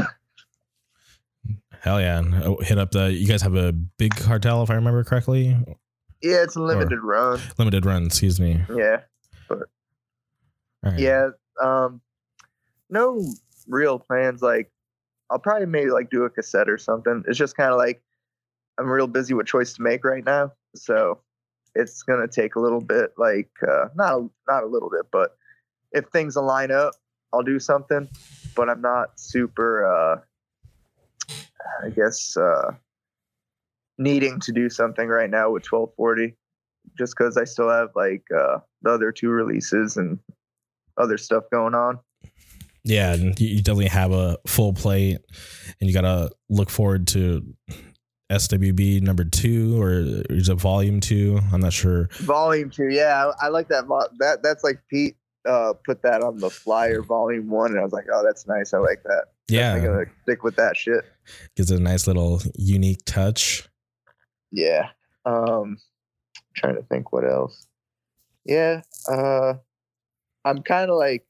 [1.82, 2.18] Hell yeah!
[2.18, 3.14] And, oh, hit up the.
[3.14, 5.56] You guys have a big cartel, if I remember correctly.
[6.22, 7.40] yeah, it's a limited run.
[7.60, 8.60] Limited run, excuse me.
[8.76, 9.02] Yeah,
[9.56, 11.00] All right.
[11.00, 11.30] yeah.
[11.62, 12.02] Um,
[12.90, 13.22] no
[13.68, 14.42] real plans.
[14.42, 14.72] Like,
[15.30, 17.24] I'll probably maybe like do a cassette or something.
[17.28, 18.02] It's just kind of like
[18.78, 21.20] I'm real busy with choice to make right now, so
[21.76, 23.12] it's gonna take a little bit.
[23.18, 25.36] Like, uh, not a, not a little bit, but
[25.92, 26.94] if things align up,
[27.34, 28.08] I'll do something.
[28.56, 29.86] But I'm not super.
[29.86, 30.22] uh
[31.84, 32.72] I guess uh
[33.98, 36.36] needing to do something right now with 1240
[36.98, 40.20] just because I still have like uh, the other two releases and
[40.98, 42.00] other stuff going on.
[42.84, 45.18] Yeah, and you definitely have a full plate,
[45.80, 47.44] and you gotta look forward to
[48.32, 51.40] SWB number two or is it volume two?
[51.52, 52.10] I'm not sure.
[52.20, 53.88] Volume two, yeah, I, I like that.
[54.20, 57.94] That that's like Pete uh, put that on the flyer, volume one, and I was
[57.94, 58.74] like, oh, that's nice.
[58.74, 59.26] I like that.
[59.48, 61.06] Yeah, I'm gonna stick with that shit.
[61.56, 63.68] gives it a nice little unique touch.
[64.52, 64.90] Yeah.
[65.26, 65.78] Um,
[66.58, 67.68] trying to think what else.
[68.46, 68.82] Yeah.
[69.10, 69.54] Uh,
[70.44, 71.26] I'm kind of like,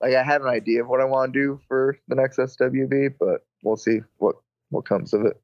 [0.00, 3.14] like I have an idea of what I want to do for the next SWB,
[3.18, 4.36] but we'll see what
[4.70, 5.40] what comes of it.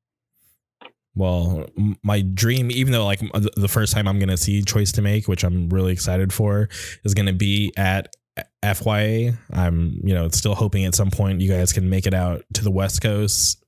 [1.15, 1.67] Well,
[2.03, 3.21] my dream, even though like
[3.57, 6.69] the first time I'm gonna see Choice to Make, which I'm really excited for,
[7.05, 8.15] is gonna be at
[8.63, 9.37] FYA.
[9.53, 12.65] I'm you know still hoping at some point you guys can make it out to
[12.65, 13.63] the West Coast.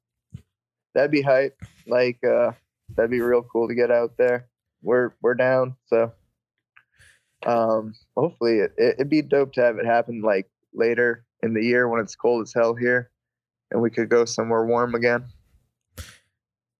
[0.94, 1.56] That'd be hype.
[1.86, 2.52] Like, uh,
[2.96, 4.48] that'd be real cool to get out there.
[4.82, 6.12] We're we're down, so
[7.46, 11.62] um, hopefully it, it it'd be dope to have it happen like later in the
[11.62, 13.10] year when it's cold as hell here,
[13.70, 15.24] and we could go somewhere warm again.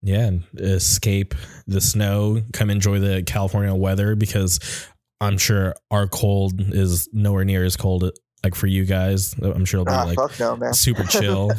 [0.01, 1.35] Yeah, and escape
[1.67, 4.87] the snow, come enjoy the California weather because
[5.19, 8.09] I'm sure our cold is nowhere near as cold
[8.43, 9.33] like for you guys.
[9.41, 11.51] I'm sure it'll be Ah, like no, super chill.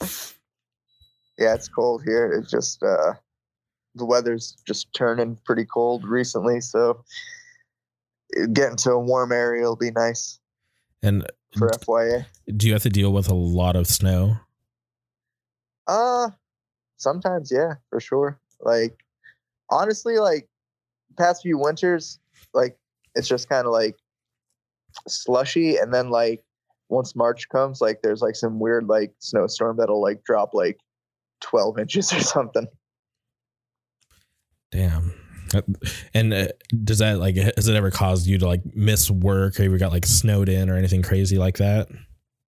[1.38, 2.32] yeah, it's cold here.
[2.32, 3.12] It's just uh,
[3.98, 7.04] the weather's just turning pretty cold recently, so
[8.52, 10.38] getting to a warm area will be nice
[11.02, 11.26] and
[11.56, 12.26] for FYA.
[12.56, 14.36] do you have to deal with a lot of snow?
[15.86, 16.30] Uh
[16.98, 18.38] sometimes yeah, for sure.
[18.60, 18.98] Like
[19.70, 20.48] honestly, like
[21.16, 22.18] past few winters,
[22.52, 22.76] like
[23.14, 23.96] it's just kind of like
[25.06, 26.44] slushy and then like
[26.90, 30.78] once March comes, like there's like some weird like snowstorm that'll like drop like
[31.40, 32.66] 12 inches or something.
[34.70, 35.14] Damn.
[36.12, 36.48] And uh,
[36.84, 39.92] does that like has it ever caused you to like miss work or you got
[39.92, 41.88] like snowed in or anything crazy like that?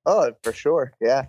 [0.06, 0.92] Oh, for sure.
[1.00, 1.26] Yeah.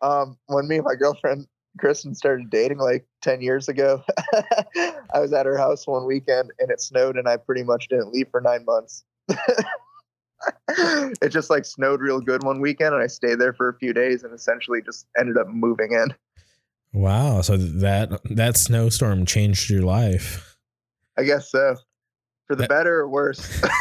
[0.00, 1.46] Um, when me and my girlfriend
[1.78, 4.02] Kristen started dating like 10 years ago,
[5.14, 8.12] I was at her house one weekend and it snowed and I pretty much didn't
[8.12, 9.04] leave for nine months.
[10.68, 13.92] it just like snowed real good one weekend and I stayed there for a few
[13.92, 16.14] days and essentially just ended up moving in.
[16.92, 17.40] Wow.
[17.40, 20.56] So that that snowstorm changed your life.
[21.18, 21.76] I guess so.
[22.46, 23.62] For the That- better or worse.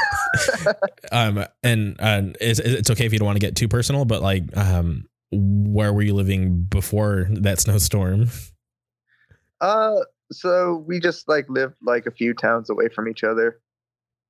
[1.12, 4.22] Um and uh, it's it's okay if you don't want to get too personal, but
[4.22, 8.30] like um where were you living before that snowstorm?
[9.60, 9.98] Uh,
[10.32, 13.60] so we just like lived like a few towns away from each other.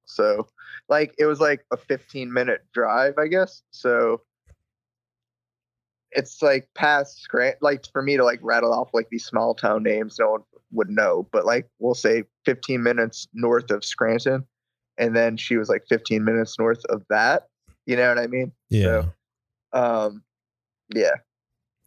[0.05, 0.47] So,
[0.89, 3.61] like, it was like a 15 minute drive, I guess.
[3.71, 4.21] So,
[6.11, 7.59] it's like past Scranton.
[7.61, 10.89] Like for me to like rattle off like these small town names, no one would
[10.89, 11.27] know.
[11.31, 14.45] But like we'll say 15 minutes north of Scranton,
[14.97, 17.47] and then she was like 15 minutes north of that.
[17.85, 18.51] You know what I mean?
[18.69, 19.05] Yeah.
[19.73, 20.23] Um,
[20.93, 21.13] yeah,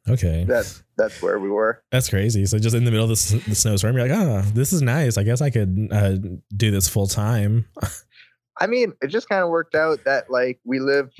[0.08, 0.44] Okay.
[0.48, 1.82] that's that's where we were.
[1.92, 2.46] That's crazy.
[2.46, 4.80] So just in the middle of the, s- the snowstorm, you're like, oh, this is
[4.82, 5.18] nice.
[5.18, 6.16] I guess I could uh,
[6.56, 7.66] do this full time.
[8.60, 11.14] I mean, it just kind of worked out that like we lived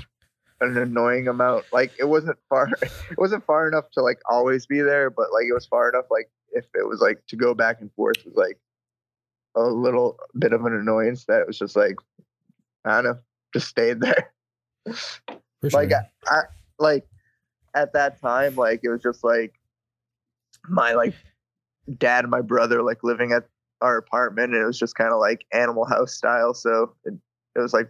[0.61, 1.65] an annoying amount.
[1.73, 5.47] Like it wasn't far, it wasn't far enough to like always be there, but like
[5.49, 6.07] it was far enough.
[6.11, 8.59] Like if it was like to go back and forth was like
[9.57, 11.97] a little bit of an annoyance that it was just like
[12.85, 13.19] I don't know,
[13.53, 14.33] just stayed there.
[14.87, 15.71] Sure.
[15.73, 16.43] Like I, I
[16.79, 17.07] like
[17.75, 19.55] at that time, like it was just like
[20.69, 21.15] my like
[21.99, 23.45] dad and my brother like living at
[23.81, 26.55] our apartment, and it was just kind of like Animal House style.
[26.55, 27.15] So it,
[27.57, 27.89] it was like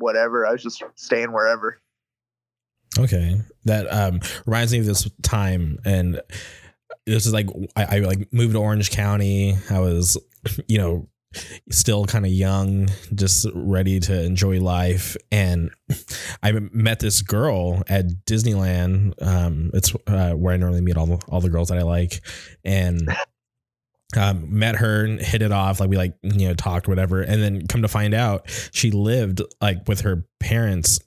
[0.00, 0.46] whatever.
[0.46, 1.78] I was just staying wherever.
[2.98, 6.20] Okay, that um, reminds me of this time, and
[7.06, 9.56] this is like I, I like moved to Orange County.
[9.70, 10.18] I was,
[10.66, 11.08] you know,
[11.70, 15.70] still kind of young, just ready to enjoy life, and
[16.42, 19.14] I met this girl at Disneyland.
[19.22, 22.20] Um, it's uh, where I normally meet all the, all the girls that I like,
[22.64, 23.08] and
[24.16, 25.80] um, met her and hit it off.
[25.80, 29.42] Like we like you know talked whatever, and then come to find out she lived
[29.60, 31.00] like with her parents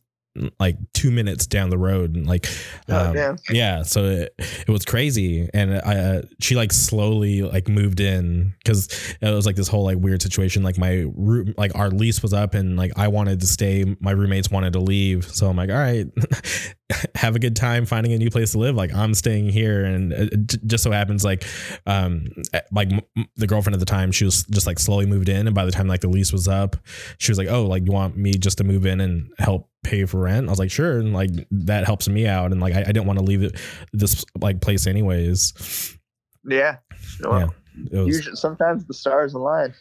[0.60, 2.48] like two minutes down the road and like
[2.90, 3.36] Oh, um, damn.
[3.52, 8.52] yeah so it, it was crazy and i uh, she like slowly like moved in
[8.58, 8.88] because
[9.22, 12.34] it was like this whole like weird situation like my room like our lease was
[12.34, 15.70] up and like i wanted to stay my roommates wanted to leave so i'm like
[15.70, 16.08] all right
[17.16, 20.12] have a good time finding a new place to live like i'm staying here and
[20.14, 21.44] it just so happens like
[21.88, 22.90] um eh, like
[23.36, 25.72] the girlfriend at the time she was just like slowly moved in and by the
[25.72, 26.76] time like the lease was up
[27.18, 30.06] she was like oh like you want me just to move in and help pay
[30.06, 32.80] for rent i was like sure and like that helps me out and like i,
[32.80, 33.60] I didn't want to leave it,
[33.92, 35.98] this like place anyways
[36.46, 36.78] Yeah.
[37.22, 37.54] Well,
[37.92, 39.74] it was usually, sometimes the stars align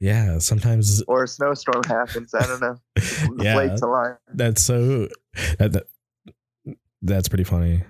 [0.00, 2.34] yeah sometimes or a snowstorm happens.
[2.34, 2.76] I don't know.
[2.96, 3.54] The Yeah.
[3.54, 4.16] plates align.
[4.34, 5.08] that's so
[5.58, 5.84] that, that
[7.06, 7.82] that's pretty funny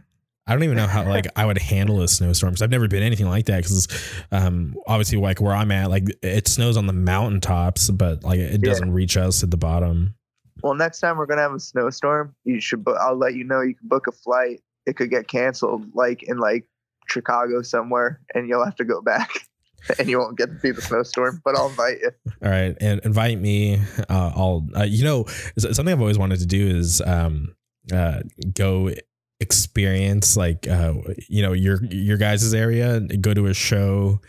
[0.48, 3.02] I don't even know how like I would handle a snowstorm because I've never been
[3.02, 3.88] anything like that because
[4.30, 8.60] um obviously like where I'm at like it snows on the mountaintops but like it
[8.62, 10.14] doesn't reach us at the bottom.
[10.62, 12.84] Well, next time we're gonna have a snowstorm, you should.
[12.84, 13.60] Bu- I'll let you know.
[13.60, 14.62] You can book a flight.
[14.86, 16.66] It could get canceled, like in like
[17.08, 19.30] Chicago somewhere, and you'll have to go back,
[19.98, 21.42] and you won't get to see the snowstorm.
[21.44, 22.10] But I'll invite you.
[22.42, 23.80] All right, and invite me.
[24.08, 25.26] Uh, I'll uh, you know
[25.58, 27.54] something I've always wanted to do is um
[27.92, 28.20] uh
[28.54, 28.90] go
[29.38, 30.94] experience like uh
[31.28, 34.20] you know your your guys' area go to a show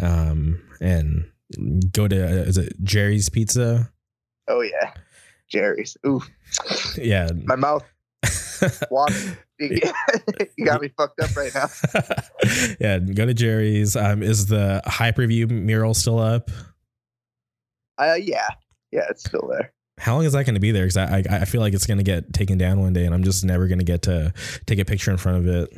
[0.00, 1.30] um and
[1.92, 3.92] go to uh, is it Jerry's Pizza
[4.48, 4.92] Oh yeah,
[5.48, 5.96] Jerry's.
[6.06, 6.22] Ooh,
[6.96, 7.84] yeah my mouth.
[9.60, 11.66] You got me fucked up right now.
[12.80, 13.96] yeah, go to Jerry's.
[13.96, 16.48] Um, is the Hyperview mural still up?
[17.98, 18.46] Uh, yeah,
[18.92, 19.72] yeah, it's still there.
[19.98, 20.84] How long is that going to be there?
[20.84, 23.14] Because I, I I feel like it's going to get taken down one day, and
[23.14, 24.32] I'm just never going to get to
[24.66, 25.76] take a picture in front of it.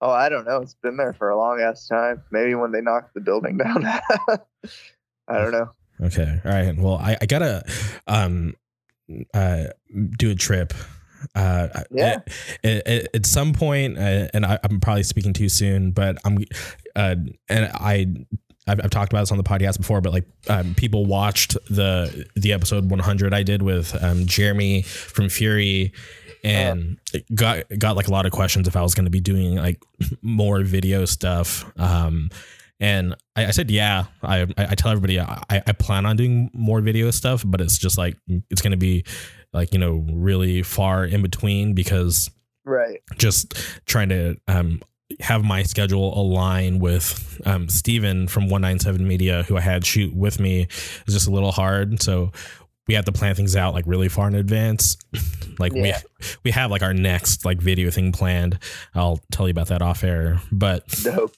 [0.00, 0.60] Oh, I don't know.
[0.60, 2.22] It's been there for a long ass time.
[2.30, 3.84] Maybe when they knock the building down.
[3.86, 5.70] I don't know.
[6.02, 6.40] Okay.
[6.44, 6.76] All right.
[6.76, 7.64] Well, I, I gotta
[8.06, 8.54] um
[9.32, 9.64] uh
[10.18, 10.74] do a trip.
[11.34, 12.18] Uh, Yeah.
[12.62, 16.38] At, at, at some point, uh, and I, I'm probably speaking too soon, but I'm,
[16.94, 17.16] uh,
[17.48, 18.06] and I.
[18.66, 22.26] I've, I've talked about this on the podcast before, but like um, people watched the
[22.34, 25.92] the episode 100 I did with um, Jeremy from Fury,
[26.42, 26.98] and
[27.34, 29.80] got got like a lot of questions if I was going to be doing like
[30.22, 31.64] more video stuff.
[31.78, 32.30] Um,
[32.78, 36.50] and I, I said, yeah, I, I I tell everybody I, I plan on doing
[36.52, 38.16] more video stuff, but it's just like,
[38.50, 39.04] it's going to be
[39.52, 42.30] like, you know, really far in between because
[42.64, 43.00] Right.
[43.16, 43.54] just
[43.86, 44.82] trying to um,
[45.20, 50.38] have my schedule align with um, Steven from 197 Media, who I had shoot with
[50.40, 50.66] me,
[51.06, 52.02] is just a little hard.
[52.02, 52.32] So
[52.88, 54.96] we have to plan things out like really far in advance.
[55.58, 56.00] like Yeah.
[56.20, 58.58] we we have like our next like video thing planned.
[58.94, 60.40] I'll tell you about that off air.
[60.52, 61.32] But Dope.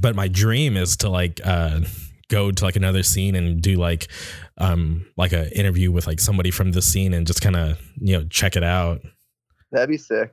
[0.00, 1.80] but my dream is to like uh
[2.28, 4.08] go to like another scene and do like
[4.58, 8.16] um like a interview with like somebody from the scene and just kind of you
[8.16, 9.00] know check it out
[9.72, 10.32] That'd be sick.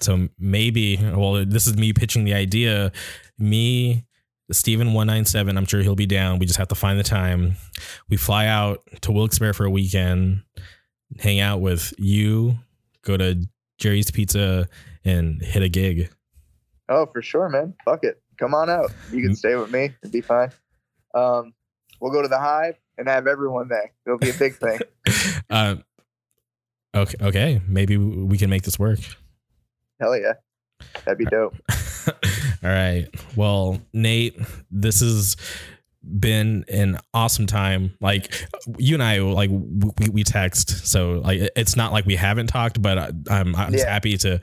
[0.00, 2.92] So maybe well this is me pitching the idea
[3.38, 4.04] me
[4.50, 7.56] Steven 197 I'm sure he'll be down we just have to find the time
[8.08, 10.42] we fly out to Wilkes-Barre for a weekend
[11.18, 12.58] hang out with you
[13.02, 13.44] go to
[13.78, 14.68] Jerry's Pizza
[15.04, 16.10] and hit a gig
[16.90, 17.74] Oh, for sure, man.
[17.84, 18.22] Fuck it.
[18.38, 18.90] Come on out.
[19.12, 19.22] You Mm.
[19.24, 19.90] can stay with me.
[20.02, 20.48] It'd be fine.
[21.14, 21.52] Um,
[22.00, 23.92] we'll go to the hive and have everyone there.
[24.06, 24.78] It'll be a big thing.
[25.50, 25.74] uh,
[26.96, 27.60] okay, okay.
[27.68, 29.00] Maybe we can make this work.
[30.00, 30.34] Hell yeah.
[31.04, 31.54] That'd be dope.
[32.08, 32.14] All
[32.70, 33.06] right.
[33.36, 34.38] Well, Nate,
[34.70, 35.36] this has
[36.18, 37.94] been an awesome time.
[38.00, 38.32] Like
[38.78, 42.80] you and I, like we, we text, so like it's not like we haven't talked,
[42.80, 43.92] but I- I'm I'm just Yeah.
[43.92, 44.40] happy to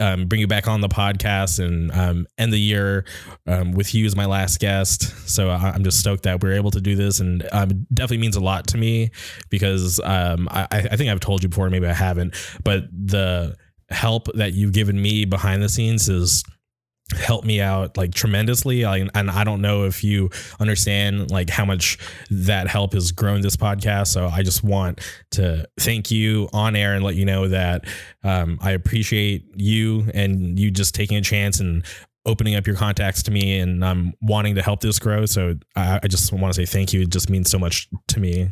[0.00, 3.04] um, bring you back on the podcast and um, end the year
[3.46, 5.28] um, with you as my last guest.
[5.28, 8.18] So I- I'm just stoked that we're able to do this, and um, it definitely
[8.18, 9.10] means a lot to me
[9.50, 12.34] because um, I, I think I've told you before, maybe I haven't,
[12.64, 13.56] but the
[13.92, 16.44] help that you've given me behind the scenes is
[17.16, 18.84] helped me out like tremendously.
[18.84, 21.98] I, and i don't know if you understand like how much
[22.30, 24.08] that help has grown this podcast.
[24.08, 25.00] So i just want
[25.32, 27.84] to thank you on air and let you know that
[28.24, 31.84] um, i appreciate you and you just taking a chance and
[32.24, 33.58] opening up your contacts to me.
[33.58, 35.26] And i'm um, wanting to help this grow.
[35.26, 37.02] So I, I just want to say thank you.
[37.02, 38.50] It just means so much to me.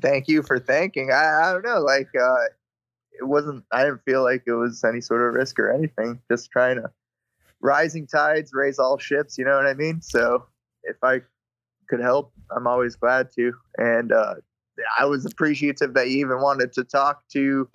[0.00, 1.10] Thank you for thanking.
[1.10, 1.80] I, I don't know.
[1.80, 2.34] Like, uh,
[3.20, 6.20] it wasn't, I didn't feel like it was any sort of risk or anything.
[6.30, 6.90] Just trying to,
[7.60, 9.38] rising tides raise all ships.
[9.38, 10.02] You know what I mean?
[10.02, 10.46] So
[10.84, 11.22] if I
[11.88, 13.52] could help, I'm always glad to.
[13.78, 14.34] And, uh,
[14.98, 17.68] I was appreciative that you even wanted to talk to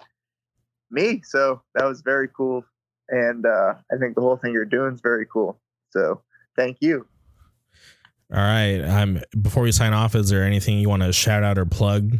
[0.91, 1.21] me.
[1.25, 2.63] So that was very cool.
[3.09, 5.59] And uh, I think the whole thing you're doing is very cool.
[5.89, 6.21] So
[6.55, 7.07] thank you.
[8.33, 11.57] all right um before we sign off is there anything you want to shout out
[11.57, 12.17] or plug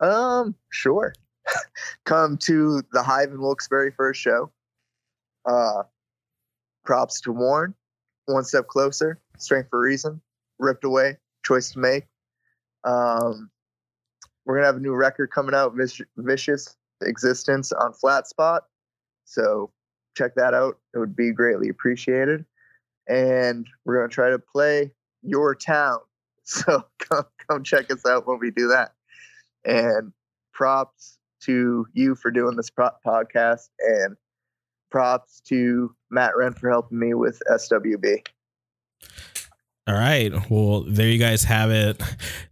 [0.00, 1.14] Um, sure.
[2.04, 4.50] Come to the Hive in Wilkes-Barre first show.
[5.44, 5.82] Uh,
[6.84, 7.74] props to Warren.
[8.26, 9.20] One step closer.
[9.38, 10.20] Strength for reason.
[10.58, 11.18] Ripped away.
[11.44, 12.04] Choice to make.
[12.84, 13.50] Um,
[14.44, 15.74] we're gonna have a new record coming out.
[15.74, 18.62] Vic- Vicious Existence on Flat Spot.
[19.24, 19.72] So
[20.16, 20.78] check that out.
[20.94, 22.44] It would be greatly appreciated.
[23.08, 24.92] And we're gonna try to play
[25.22, 25.98] your town.
[26.44, 28.94] So come come check us out when we do that
[29.64, 30.12] and
[30.52, 34.16] props to you for doing this pro- podcast and
[34.90, 38.26] props to Matt Wren for helping me with SWB.
[39.88, 40.32] All right.
[40.48, 42.00] Well, there you guys have it.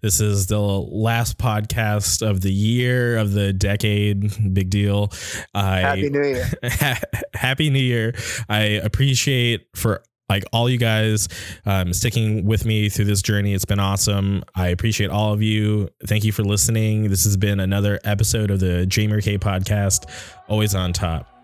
[0.00, 4.52] This is the last podcast of the year, of the decade.
[4.52, 5.12] Big deal.
[5.54, 6.48] I Happy New Year.
[7.34, 8.12] happy new year
[8.48, 11.28] i appreciate for like all you guys
[11.66, 14.42] um, sticking with me through this journey it's been awesome.
[14.54, 15.90] I appreciate all of you.
[16.06, 17.10] Thank you for listening.
[17.10, 20.08] This has been another episode of the jamer k podcast
[20.48, 21.39] always on top